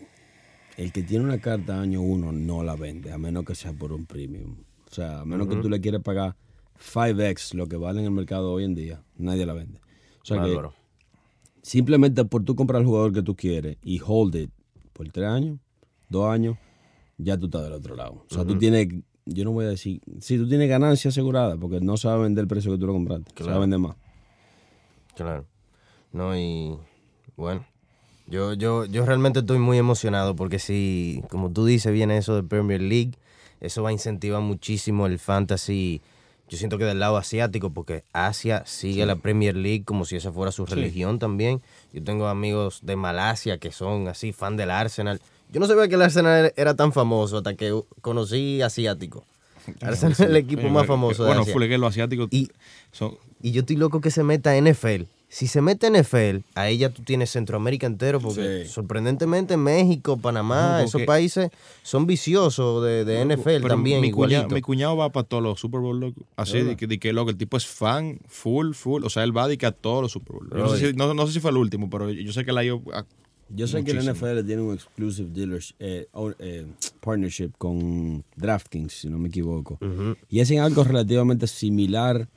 [0.77, 3.93] El que tiene una carta año uno no la vende, a menos que sea por
[3.93, 4.57] un premium.
[4.91, 6.37] O sea, a menos que tú le quieras pagar
[6.79, 9.81] 5x lo que vale en el mercado hoy en día, nadie la vende.
[10.23, 10.61] O sea que
[11.63, 14.51] simplemente por tú comprar el jugador que tú quieres y hold it
[14.93, 15.59] por tres años,
[16.09, 16.57] dos años,
[17.19, 18.25] ya tú estás del otro lado.
[18.31, 18.89] O sea, tú tienes,
[19.25, 22.19] yo no voy a decir, si tú tienes ganancia asegurada, porque no se va a
[22.19, 23.61] vender el precio que tú lo compraste, se va a Claro.
[23.61, 23.97] vender más.
[25.15, 25.47] Claro.
[26.13, 26.77] No, y
[27.37, 27.65] bueno,
[28.29, 32.43] yo, yo, yo realmente estoy muy emocionado porque si, como tú dices, viene eso de
[32.43, 33.13] Premier League,
[33.61, 36.01] eso va a incentivar muchísimo el fantasy.
[36.49, 40.31] Yo siento que del lado asiático, porque Asia sigue la Premier League como si esa
[40.33, 41.61] fuera su religión también.
[41.93, 45.21] Yo tengo amigos de Malasia que son así, fan del Arsenal.
[45.51, 49.25] Yo no sabía que el Arsenal era tan famoso hasta que conocí asiático.
[49.81, 51.55] Arsenal es el equipo más famoso de Bueno, Asia.
[51.69, 52.49] que los asiáticos Y-
[52.93, 53.17] son...
[53.43, 55.03] Y yo estoy loco que se meta NFL.
[55.29, 58.71] Si se mete NFL, ahí ya tú tienes Centroamérica entero, porque Sí.
[58.73, 61.51] sorprendentemente México, Panamá, No, esos países
[61.83, 64.39] son viciosos de, de NFL Pero también, mi igualito.
[64.43, 66.23] Cuñado, mi cuñado va para todos los Super Bowl, loco.
[66.37, 69.03] Así, de que, de que, loco, el tipo es fan, full, full.
[69.05, 70.49] O sea, él va de que a todos los Super Bowl.
[70.51, 72.59] No, sé si, no, no sé si fue el último, pero yo sé que él
[72.59, 73.05] ha ido a-
[73.49, 74.29] Yo sé que el Muchísimo.
[74.29, 76.07] NFL tiene un exclusive dealers, eh,
[76.41, 76.67] eh,
[77.01, 79.79] partnership con DraftKings, si no me equivoco.
[80.29, 82.29] Y hacen algo relativamente similar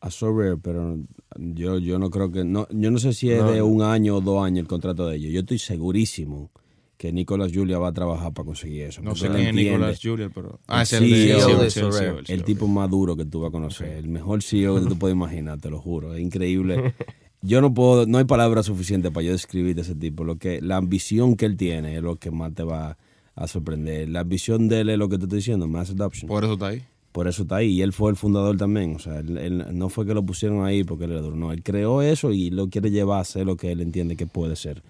[0.00, 0.98] a Sorare, pero
[1.36, 2.44] yo, yo no creo que...
[2.44, 5.06] No, yo no sé si es No, de un año o dos años el contrato
[5.08, 5.32] de ellos.
[5.32, 6.50] Yo estoy segurísimo
[6.96, 9.02] que Nicolas Julia va a trabajar para conseguir eso.
[9.02, 9.72] No sé quién es entiende.
[9.72, 10.60] Nicolas Julian, pero...
[10.66, 11.16] Ah, es El de...
[11.16, 13.88] CEO de sí, sí, El tipo más duro que tú vas a conocer.
[13.90, 16.14] El mejor CEO que tú puedes imaginar, te lo juro.
[16.14, 16.94] Es increíble.
[17.40, 20.24] Yo no puedo, no hay palabras suficientes para yo describir a ese tipo.
[20.24, 22.98] Lo que, la ambición que él tiene es lo que más te va
[23.36, 24.08] a sorprender.
[24.08, 26.28] La ambición de él es lo que te estoy diciendo, Mass Adoption.
[26.28, 26.82] Por eso está ahí.
[27.12, 27.70] Por eso está ahí.
[27.72, 28.96] Y él fue el fundador también.
[28.96, 31.36] O sea, él, él no fue que lo pusieron ahí porque él era duro.
[31.36, 34.26] No, él creó eso y lo quiere llevar a hacer lo que él entiende que
[34.26, 34.82] puede ser.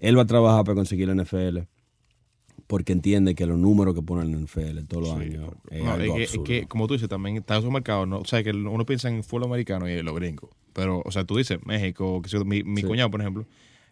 [0.00, 1.60] Él va a trabajar para conseguir la NFL
[2.66, 5.92] porque entiende que los números que ponen en la NFL todos los años es No,
[5.92, 6.44] algo es, que, es absurdo.
[6.44, 8.18] que, como tú dices, también está esos mercados, ¿no?
[8.20, 10.50] O sea, que uno piensa en fútbol americano y en los gringos.
[10.72, 12.86] Pero, o sea, tú dices México, que mi, mi Sí.
[12.86, 13.44] cuñado, por ejemplo,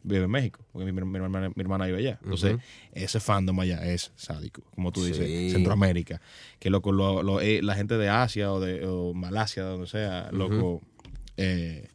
[0.05, 2.19] vive en México, porque mi, mi- mi hermana, mi hermana vive allá.
[2.23, 2.57] Entonces,
[2.93, 5.51] ese fandom allá es sádico, como tú dices, Sí.
[5.51, 6.21] Centroamérica.
[6.59, 10.31] Que loco, lo, lo- eh, la gente de Asia o de o Malasia, donde sea,
[10.33, 10.81] loco,
[11.37, 11.89] eh,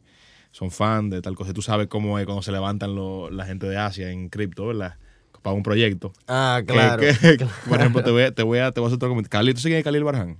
[0.50, 1.52] son fan de tal cosa.
[1.52, 4.96] Tú sabes cómo es cuando se levantan lo- la gente de Asia en cripto, ¿verdad?
[5.42, 6.12] Para un proyecto.
[6.26, 7.02] Ah, Que- claro.
[7.68, 9.30] por ejemplo, te voy, a, te, voy a, te voy a hacer otro comentario.
[9.38, 10.38] Khalil, ¿tú sigues a Khalil Barhan?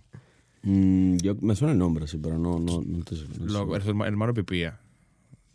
[0.63, 3.47] Mm, yo, me suena el nombre, sí, pero no, no, no te- no.
[3.47, 4.81] Loco, es hermano Pipía.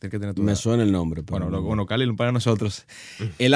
[0.03, 0.59] Tienes que tener tu Me edad.
[0.59, 1.57] suena el nombre, pero Bueno, no.
[1.59, 2.85] lo, bueno, Khalil para nosotros.
[3.39, 3.55] Él,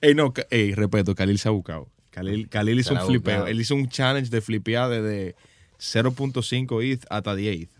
[0.00, 1.90] ey, no, ey, respeto, Khalil se ha buscado.
[2.12, 3.46] Khalil, Khalil hizo un flipeo.
[3.46, 5.34] Él hizo un challenge de flipear desde
[5.78, 7.70] 0.5 ETH hasta 10 ETH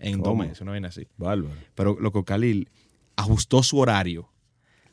[0.00, 1.06] en dos meses, una vaina así.
[1.16, 1.54] Bárbaro.
[1.74, 2.68] Pero, loco, Khalil
[3.16, 4.28] ajustó su horario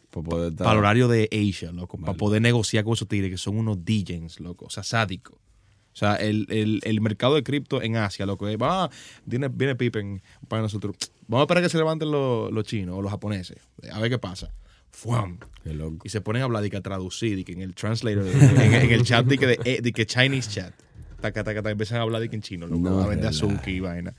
[0.09, 3.30] Para poder estar- para el horario de Asia, loco, para poder negociar con esos tigres
[3.30, 5.36] que son unos DJs, loco, o sea, sádicos.
[5.36, 8.89] O sea, el, el, el mercado de cripto en Asia, loco, ah,
[9.26, 10.95] viene, viene Pippen para nosotros.
[11.34, 13.58] Vamos a esperar que se levanten los, los chinos o los japoneses,
[13.92, 14.50] a ver qué pasa.
[14.92, 15.40] ¡Fuam!
[15.64, 15.98] Qué loco.
[16.06, 18.74] Y se ponen a hablar de que a traducir, y que en el translator, en,
[18.74, 20.74] en el chat de que, de, eh, de que Chinese chat.
[21.20, 23.70] Taca, taca, taca, empiezan a hablar de que en chino, loco, No a vender azúcar
[23.70, 24.14] y vaina.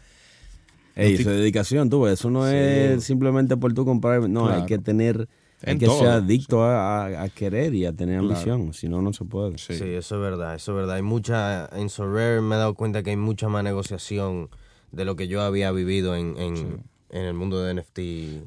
[0.97, 4.79] Ey, eso es dedicación, tú eso no es simplemente por tú comprar, no, hay que
[4.79, 5.29] tener,
[5.65, 8.33] hay que todo, ser adicto a, a- a querer y a tener Claro.
[8.35, 9.59] ambición, si no, no se puede.
[9.59, 9.75] Sí.
[9.75, 10.97] Sí, eso es verdad, eso es verdad.
[10.97, 14.51] Hay mucha, en Sorare me he dado cuenta que hay mucha más negociación
[14.93, 16.85] de lo que yo había vivido en, en,
[17.15, 17.99] en el mundo de NFT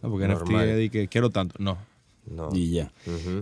[0.03, 0.69] No, porque NFT normal.
[0.69, 1.55] es de que quiero tanto.
[1.59, 1.77] No,
[2.29, 2.49] No.
[2.53, 2.91] Y ya.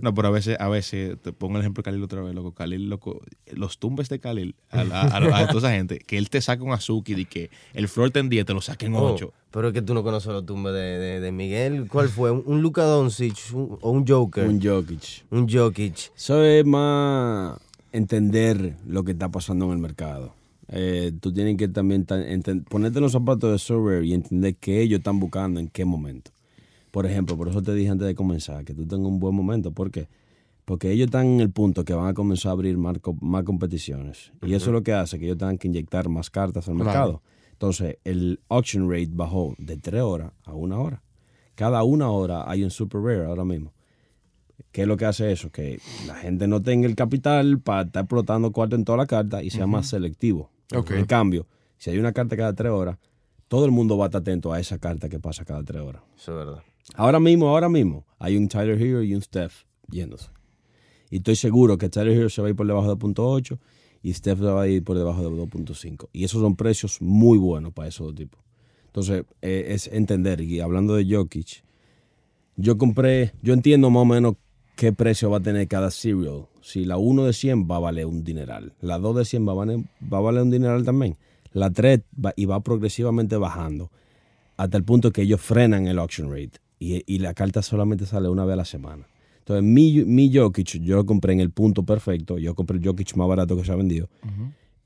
[0.03, 2.51] No, pero a veces, a veces, te pongo el ejemplo de Khalil otra vez, loco.
[2.53, 3.19] Khalil, loco,
[3.51, 6.71] los tumbes de Khalil a, la- a, toda esa gente, que él te saca un
[6.71, 9.33] Azuki y que el floor ten 10 te lo saca en Oh, 8.
[9.49, 11.87] pero es que tú no conoces los tumbes de, de, de Miguel.
[11.87, 12.29] ¿Cuál fue?
[12.29, 14.43] ¿Un, un Luka Doncic un- o un Joker?
[14.47, 15.23] Un Un, Jokic.
[15.51, 16.11] Jokic.
[16.15, 17.57] Eso es más
[17.91, 20.35] entender lo que está pasando en el mercado.
[20.69, 22.05] Eh, tú tienes que también
[22.69, 26.31] ponerte los zapatos de server y entender qué ellos están buscando en qué momento.
[26.91, 29.71] Por ejemplo, por eso te dije antes de comenzar que tú tengas un buen momento.
[29.71, 30.07] ¿Por qué?
[30.63, 33.43] Porque ellos están en el punto que van a comenzar a abrir más, co- más
[33.43, 34.31] competiciones.
[34.45, 36.85] Y eso es lo que hace que ellos tengan que inyectar más cartas al Claro.
[36.89, 37.21] mercado.
[37.51, 41.03] Entonces, el auction rate bajó de 3 horas a una hora.
[41.53, 43.71] Cada una hora hay un super rare ahora mismo.
[44.71, 45.51] ¿Qué es lo que hace eso?
[45.51, 49.43] Que la gente no tenga el capital para estar explotando cuarto en toda la carta
[49.43, 50.49] y sea más selectivo.
[50.71, 51.47] En cambio,
[51.77, 52.97] si hay una carta cada tres horas,
[53.47, 56.01] todo el mundo va a estar atento a esa carta que pasa cada tres horas.
[56.17, 56.63] Eso es verdad.
[56.95, 60.29] Ahora mismo, ahora mismo, hay un Tyler Hero y un Steph yéndose.
[61.09, 63.59] Y estoy seguro que Tyler Hero se va a ir por debajo de 2.8
[64.01, 66.09] y Steph se va a ir por debajo de 2.5.
[66.13, 68.39] Y esos son precios muy buenos para esos dos tipos.
[68.87, 70.41] Entonces, eh, es entender.
[70.41, 71.63] Y hablando de Jokic,
[72.55, 74.35] yo compré, yo entiendo más o menos
[74.75, 76.47] qué precio va a tener cada cereal.
[76.61, 79.51] Si la 1 de 100 va a valer un dineral, la 2 de 100 va
[79.51, 79.79] a valer,
[80.11, 81.17] va a valer un dineral también,
[81.51, 83.91] la 3 va, y va progresivamente bajando
[84.57, 88.29] hasta el punto que ellos frenan el auction rate y, y la carta solamente sale
[88.29, 89.07] una vez a la semana.
[89.39, 93.15] Entonces, mi, mi Jokic, yo lo compré en el punto perfecto, yo compré el Jokic
[93.15, 94.09] más barato que se ha vendido,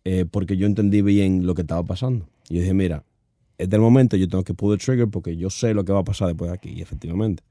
[0.04, 2.28] eh, porque yo entendí bien lo que estaba pasando.
[2.50, 3.06] Y yo dije, mira,
[3.58, 6.00] es el momento, yo tengo que pull the trigger porque yo sé lo que va
[6.00, 7.42] a pasar después de aquí, y efectivamente.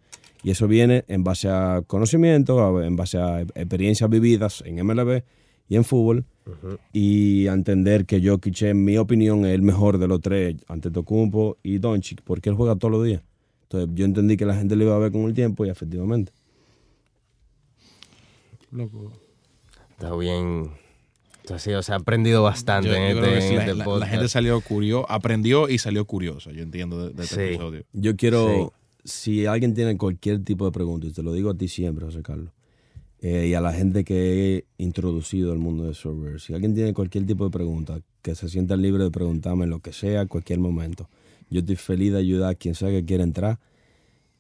[0.43, 5.23] Y eso viene en base a conocimiento, en base a experiencias vividas en MLB
[5.69, 6.25] y en fútbol,
[6.93, 10.91] y a entender que Jokic, en mi opinión, es el mejor de los tres, ante
[10.91, 13.23] Tocumpo y Doncic, porque él juega todos los días.
[13.65, 16.33] Entonces yo entendí que la gente lo iba a ver con el tiempo y efectivamente.
[18.71, 19.13] Loco.
[19.91, 20.71] Está bien.
[21.43, 23.79] Entonces, o sea, ha aprendido bastante Yo- en yo este, sí, en la, este la-
[23.79, 24.11] la podcast.
[24.13, 27.41] gente salió curiosa, aprendió y salió curiosa, yo entiendo, de, de este Sí.
[27.55, 27.85] episodio.
[27.95, 28.73] Yo quiero,
[29.09, 32.23] si alguien tiene cualquier tipo de pregunta, y te lo digo a ti siempre, José
[32.23, 32.53] Carlos,
[33.21, 36.95] eh, y a la gente que he introducido al mundo de server, si alguien tiene
[36.95, 41.09] cualquier tipo de pregunta, que se sienta libre de preguntarme lo que sea, cualquier momento.
[41.51, 43.59] Yo estoy feliz de ayudar a quien sea que quiera entrar.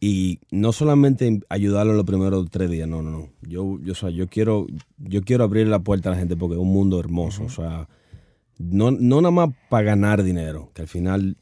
[0.00, 3.30] Y no solamente ayudarlo en los primeros tres días, no, no, no.
[3.42, 4.66] Yo, yo, o sea, yo quiero,
[4.98, 7.44] yo quiero abrir la puerta a la gente porque es un mundo hermoso.
[7.44, 7.88] O sea,
[8.58, 11.36] no, no nada más para ganar dinero, que al final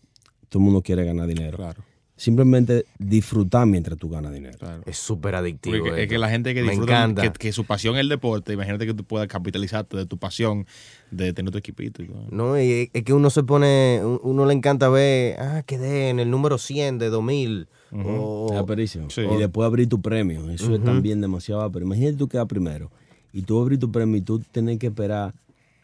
[0.48, 1.82] todo el mundo quiere ganar dinero Claro,
[2.16, 4.56] simplemente disfrutar mientras tú ganas dinero.
[4.58, 4.82] claro.
[4.86, 5.84] Es súper adictivo.
[5.84, 7.22] Porque es que la gente que Me disfruta, encanta.
[7.22, 10.66] que, que su pasión es el deporte, imagínate que tú puedas capitalizarte de tu pasión,
[11.10, 12.26] de tener tu equipito y todo.
[12.30, 16.18] No, y es que uno se pone, un- uno le encanta ver, ah, quedé en
[16.20, 17.68] el número 100 de 2000.
[17.92, 19.10] o, Es aperísimo.
[19.10, 19.20] Sí.
[19.22, 20.50] Y después abrir tu premio.
[20.50, 22.90] Eso es también demasiado pero Imagínate tú quedas primero
[23.32, 25.34] y tú abrir tu premio y tú tienes que esperar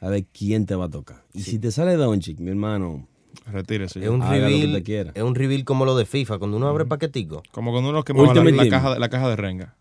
[0.00, 1.22] a ver quién te va a tocar.
[1.32, 3.06] Y si te sale Doncic, mi hermano,
[3.50, 4.02] Retírese.
[4.02, 5.12] es un Haga lo que reveal, te quiera.
[5.14, 7.42] es un reveal como lo de FIFA, cuando uno abre paquetico.
[7.50, 9.74] Como cuando uno quemaba la, la caja, de- la caja de renga.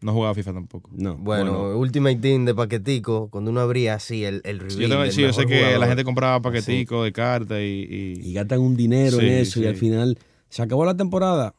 [0.00, 0.90] No jugaba FIFA tampoco.
[0.92, 1.16] no.
[1.16, 4.70] Bueno, Ultimate Team de paquetico, cuando uno abría así el, el reveal.
[4.70, 7.62] Sí, yo, tengo- del sí, yo sé que la gente compraba paqueticos de cartas y,
[7.90, 11.54] y- Y gastan un dinero Sí, en eso y al final se acabó la temporada.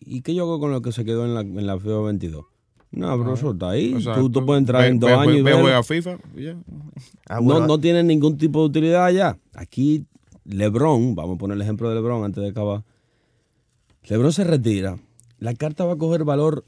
[0.00, 2.44] ¿y qué yo hago con lo que se quedó en la, en la FIBA 22?
[2.92, 3.94] No, bro, eso está ahí.
[4.14, 5.60] Tú, tú puedes entrar Ve- en dos ve- años y ve- ver.
[5.60, 6.56] juega FIFA y ya.
[7.28, 9.36] Ah, no, bueno, no tiene ningún tipo de utilidad allá.
[9.54, 10.06] Aquí,
[10.48, 12.82] LeBron, vamos a poner el ejemplo de LeBron antes de acabar.
[14.08, 14.98] LeBron se retira.
[15.38, 16.64] La carta va a coger valor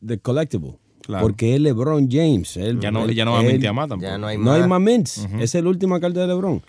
[0.00, 0.78] de collectible.
[1.02, 1.22] Claro.
[1.22, 2.56] Porque es LeBron James.
[2.56, 4.10] él- Ya no, él- ya no va a él- mentir a más tampoco.
[4.10, 4.60] ya no hay no más.
[4.62, 5.26] hay más mints.
[5.38, 6.62] Esa es la última carta de LeBron.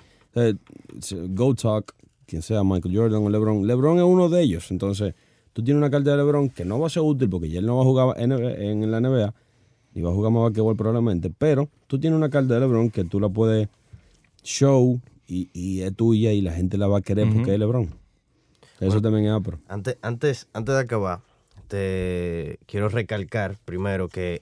[1.29, 1.93] Go Talk,
[2.25, 3.65] quien sea, Michael Jordan o LeBron.
[3.67, 4.71] LeBron es uno de ellos.
[4.71, 5.13] Entonces,
[5.53, 7.65] tú tienes una carta de LeBron que no va a ser útil porque ya él
[7.65, 9.33] no va a jugar en, en la NBA,
[9.93, 11.29] ni va a jugar más basquetbol probablemente.
[11.29, 13.67] Pero tú tienes una carta de LeBron que tú la puedes
[14.43, 14.99] show
[15.32, 17.89] y, y es tuya y la gente la va a querer porque es LeBron.
[18.82, 19.59] Eso también es apro.
[19.69, 21.21] Antes, antes, antes de acabar,
[21.69, 24.41] te quiero recalcar primero que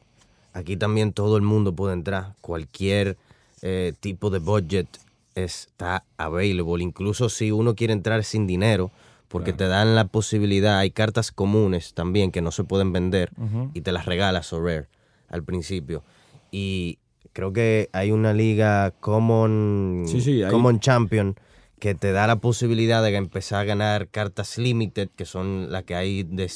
[0.52, 2.34] aquí también todo el mundo puede entrar.
[2.42, 3.18] Cualquier
[3.62, 4.88] eh, tipo de budget
[5.36, 6.84] está available.
[6.84, 8.90] Incluso si uno quiere entrar sin dinero,
[9.28, 13.30] porque te dan la posibilidad, hay cartas comunes también que no se pueden vender
[13.76, 14.88] y te las regala Sorare
[15.28, 16.04] al principio.
[16.52, 16.98] Y
[17.40, 21.36] creo que hay una liga Common, Sí, sí, hay- Common Champion
[21.80, 25.96] que te da la posibilidad de empezar a ganar cartas limited, que son las que
[25.96, 26.52] hay de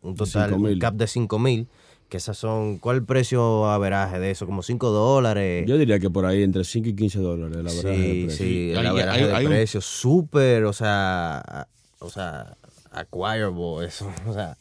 [0.00, 0.78] un total, un 5,000.
[0.78, 1.68] cap de 5 mil,
[2.08, 4.46] que esas son, ¿cuál el precio averaje de eso?
[4.46, 5.66] Como 5 dólares.
[5.68, 7.92] Yo diría que por ahí entre 5 y 15 dólares la verdad.
[7.94, 11.66] Sí, sí, el Hay- averaje hay- de hay un- precio, súper, o sea,
[11.98, 12.56] o sea,
[12.90, 14.56] acquirable, eso, o sea,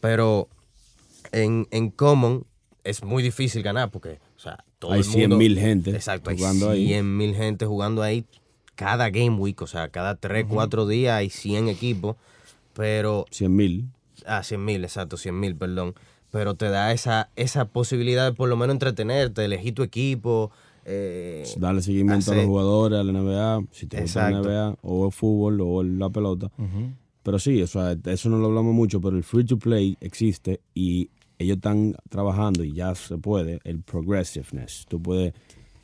[0.00, 0.48] pero
[1.32, 2.46] en, en Common
[2.82, 5.38] es muy difícil ganar porque, sea, todo Hay el mundo...
[5.38, 6.86] 100,000 gente Exacto, hay jugando ahí.
[6.86, 8.24] 100 mil gente jugando ahí
[8.76, 12.16] cada game week, o sea, cada 3, 4 días hay 100 equipos,
[12.72, 13.88] pero 100 mil.
[14.26, 15.94] Ah, 100 mil, exacto, 100 mil, perdón.
[16.30, 20.50] Pero te da esa, esa posibilidad de por lo menos entretenerte, elegir tu equipo.
[20.84, 24.38] eh, Darle seguimiento a hacer- los jugadores, a la NBA, si te gusta la.
[24.40, 26.50] NBA, o el fútbol, o la pelota.
[27.22, 30.60] Pero sí, o sea, eso no lo hablamos mucho, pero el free to play existe
[30.74, 31.08] y
[31.38, 34.86] ellos están trabajando y ya se puede, el progressiveness.
[34.88, 35.32] Tú puedes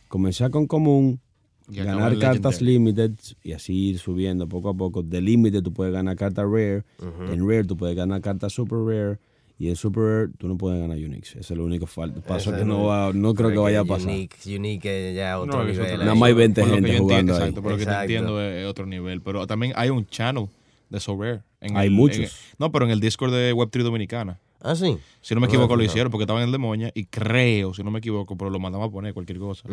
[0.09, 1.21] comenzar con común,
[1.69, 3.13] Y ganar cartas limited
[3.45, 5.03] y así ir subiendo poco a poco.
[5.03, 6.83] De limited tú puedes ganar cartas rare,
[7.31, 9.19] en rare tú puedes ganar cartas super rare.
[9.59, 11.37] Y en Super Rare tú no puedes ganar Unix.
[11.37, 12.23] Ese es lo único falta.
[12.23, 14.09] Paso Ese que no va, no creo que vaya a pasar.
[14.09, 15.83] Unique, unique es ya otro No, nivel.
[15.85, 17.39] otro- Nada más hay 20 Por lo que gente yo entiendo, jugando ahí.
[17.41, 19.21] Exacto, por lo que te entiendo es otro nivel.
[19.21, 20.47] Pero también hay un channel
[20.89, 21.43] de So Rare.
[21.61, 22.19] en Hay el- muchos.
[22.21, 24.41] en- no, pero en el Discord de Web3 Dominicana.
[24.63, 24.97] Ah, sí.
[25.21, 25.87] Si no me No, equivoco, no, lo no.
[25.87, 28.89] hicieron porque estaban en el demonia y creo, si no me equivoco, pero lo mandamos
[28.89, 29.69] a poner cualquier cosa.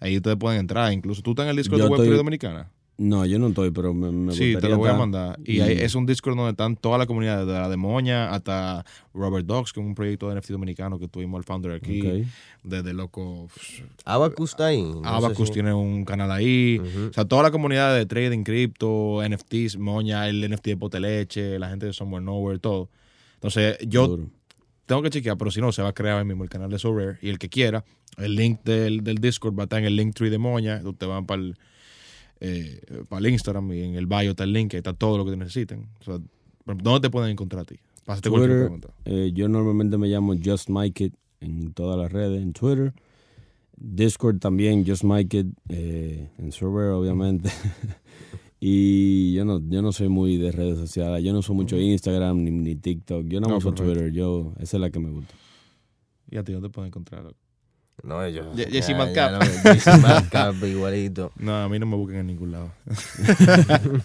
[0.00, 0.92] Ahí ustedes pueden entrar.
[0.92, 2.70] Incluso tú estás en el Discord Yo de Web3 estoy- Dominicana.
[3.02, 5.38] No, yo no estoy, pero me, me Sí, te lo voy a mandar.
[5.46, 8.84] Y, ahí es un Discord donde están toda la comunidad, desde la demonia hasta
[9.14, 12.02] Robert Dogs, que es un proyecto de NFT dominicano que tuvimos al founder aquí.
[12.06, 12.26] Ok.
[12.62, 13.48] Desde loco.
[14.04, 14.82] Abacus está ahí.
[14.82, 16.78] no sé Abacus si- tiene un canal ahí.
[17.08, 21.70] O sea, toda la comunidad de trading, cripto, NFTs, Moña, el NFT de Poteleche, la
[21.70, 22.90] gente de Somewhere Nowhere, todo.
[23.40, 24.30] Entonces, yo Duro.
[24.86, 26.78] tengo que chequear, pero si no, se va a crear ahí mismo el canal de
[26.78, 27.18] So Rare.
[27.22, 27.84] Y el que quiera,
[28.18, 30.80] el link del, del Discord va a estar en el link tree de Moña.
[30.84, 31.56] Ustedes van para el,
[32.40, 35.24] eh, para el Instagram y en el bio está el link, ahí está todo lo
[35.24, 35.88] que necesiten.
[36.00, 36.18] O sea,
[36.66, 37.76] ¿dónde te pueden encontrar a ti?
[38.04, 38.88] Pásate cualquier Twitter, pregunta.
[39.04, 42.92] eh, yo normalmente me llamo Just Mike It en todas las redes, en Twitter.
[43.76, 47.50] Discord también, Just Mike It, eh, en server obviamente.
[48.60, 52.44] y yo no, yo no soy muy de redes sociales, yo no uso mucho Instagram
[52.44, 53.92] ni, ni TikTok, yo no, No, uso perfecto.
[53.94, 55.34] Twitter, yo, esa es la que me gusta.
[56.30, 57.24] ¿Y a ti dónde te pueden encontrar?
[58.02, 59.42] No, ya- Jesse Madcap.
[60.00, 61.32] Madcap, igualito.
[61.36, 62.70] No, a mí no me busquen en ningún lado.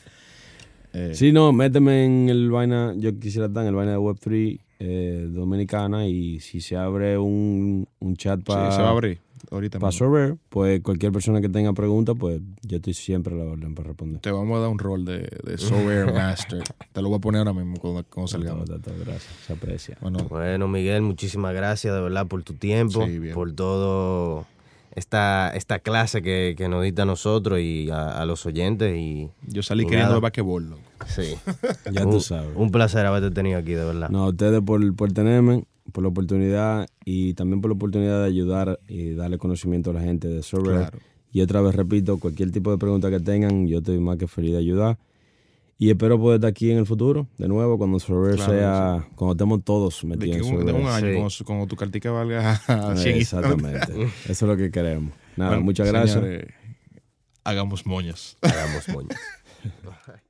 [0.97, 4.59] Eh, Sí, no, méteme en el vaina, yo quisiera estar en el vaina de Web3
[4.79, 9.19] eh, dominicana y si se abre un, un chat sí, para se va a abrir
[9.51, 9.79] ahorita.
[9.79, 10.05] para mismo.
[10.07, 13.89] server, pues cualquier persona que tenga preguntas, pues yo estoy siempre a la orden para
[13.89, 14.21] responder.
[14.21, 16.63] Te vamos a dar un rol de, de Software Master.
[16.93, 18.65] Te lo voy a poner ahora mismo cuando, cuando salgamos.
[18.65, 19.97] Todo, todo, todo, gracias, se aprecia.
[20.01, 23.33] Bueno, Bueno, Miguel, muchísimas gracias de verdad por tu tiempo, Sí, bien.
[23.33, 24.45] por todo
[24.95, 28.95] esta, esta clase que, que nos diste a nosotros y a, a los oyentes.
[28.97, 30.69] Y yo salí Y queriendo basquetbol.
[30.69, 30.81] loco.
[31.07, 31.35] sí,
[31.91, 32.49] Ya un, tú sabes.
[32.55, 34.09] un placer haberte tenido aquí, de verdad.
[34.09, 38.25] No, a ustedes por, por tenerme, por la oportunidad y también por la oportunidad de
[38.27, 40.75] ayudar y darle conocimiento a la gente de server.
[40.89, 40.99] Claro.
[41.31, 44.51] Y otra vez repito, cualquier tipo de pregunta que tengan, yo estoy más que feliz
[44.53, 44.97] de ayudar.
[45.77, 49.33] Y espero poder estar aquí en el futuro, de nuevo, cuando server Claro, sea, cuando
[49.33, 50.81] estemos todos De, metidos que en un, de server.
[50.81, 51.43] un año, Sí.
[51.43, 52.55] cuando, tu cartica valga
[52.95, 53.93] 100 Exactamente.
[54.03, 55.13] Eso es lo que queremos.
[55.35, 56.13] Nada, Bueno, muchas gracias.
[56.13, 56.45] señores,
[57.43, 58.37] hagamos moñas.
[58.41, 59.19] Hagamos moñas.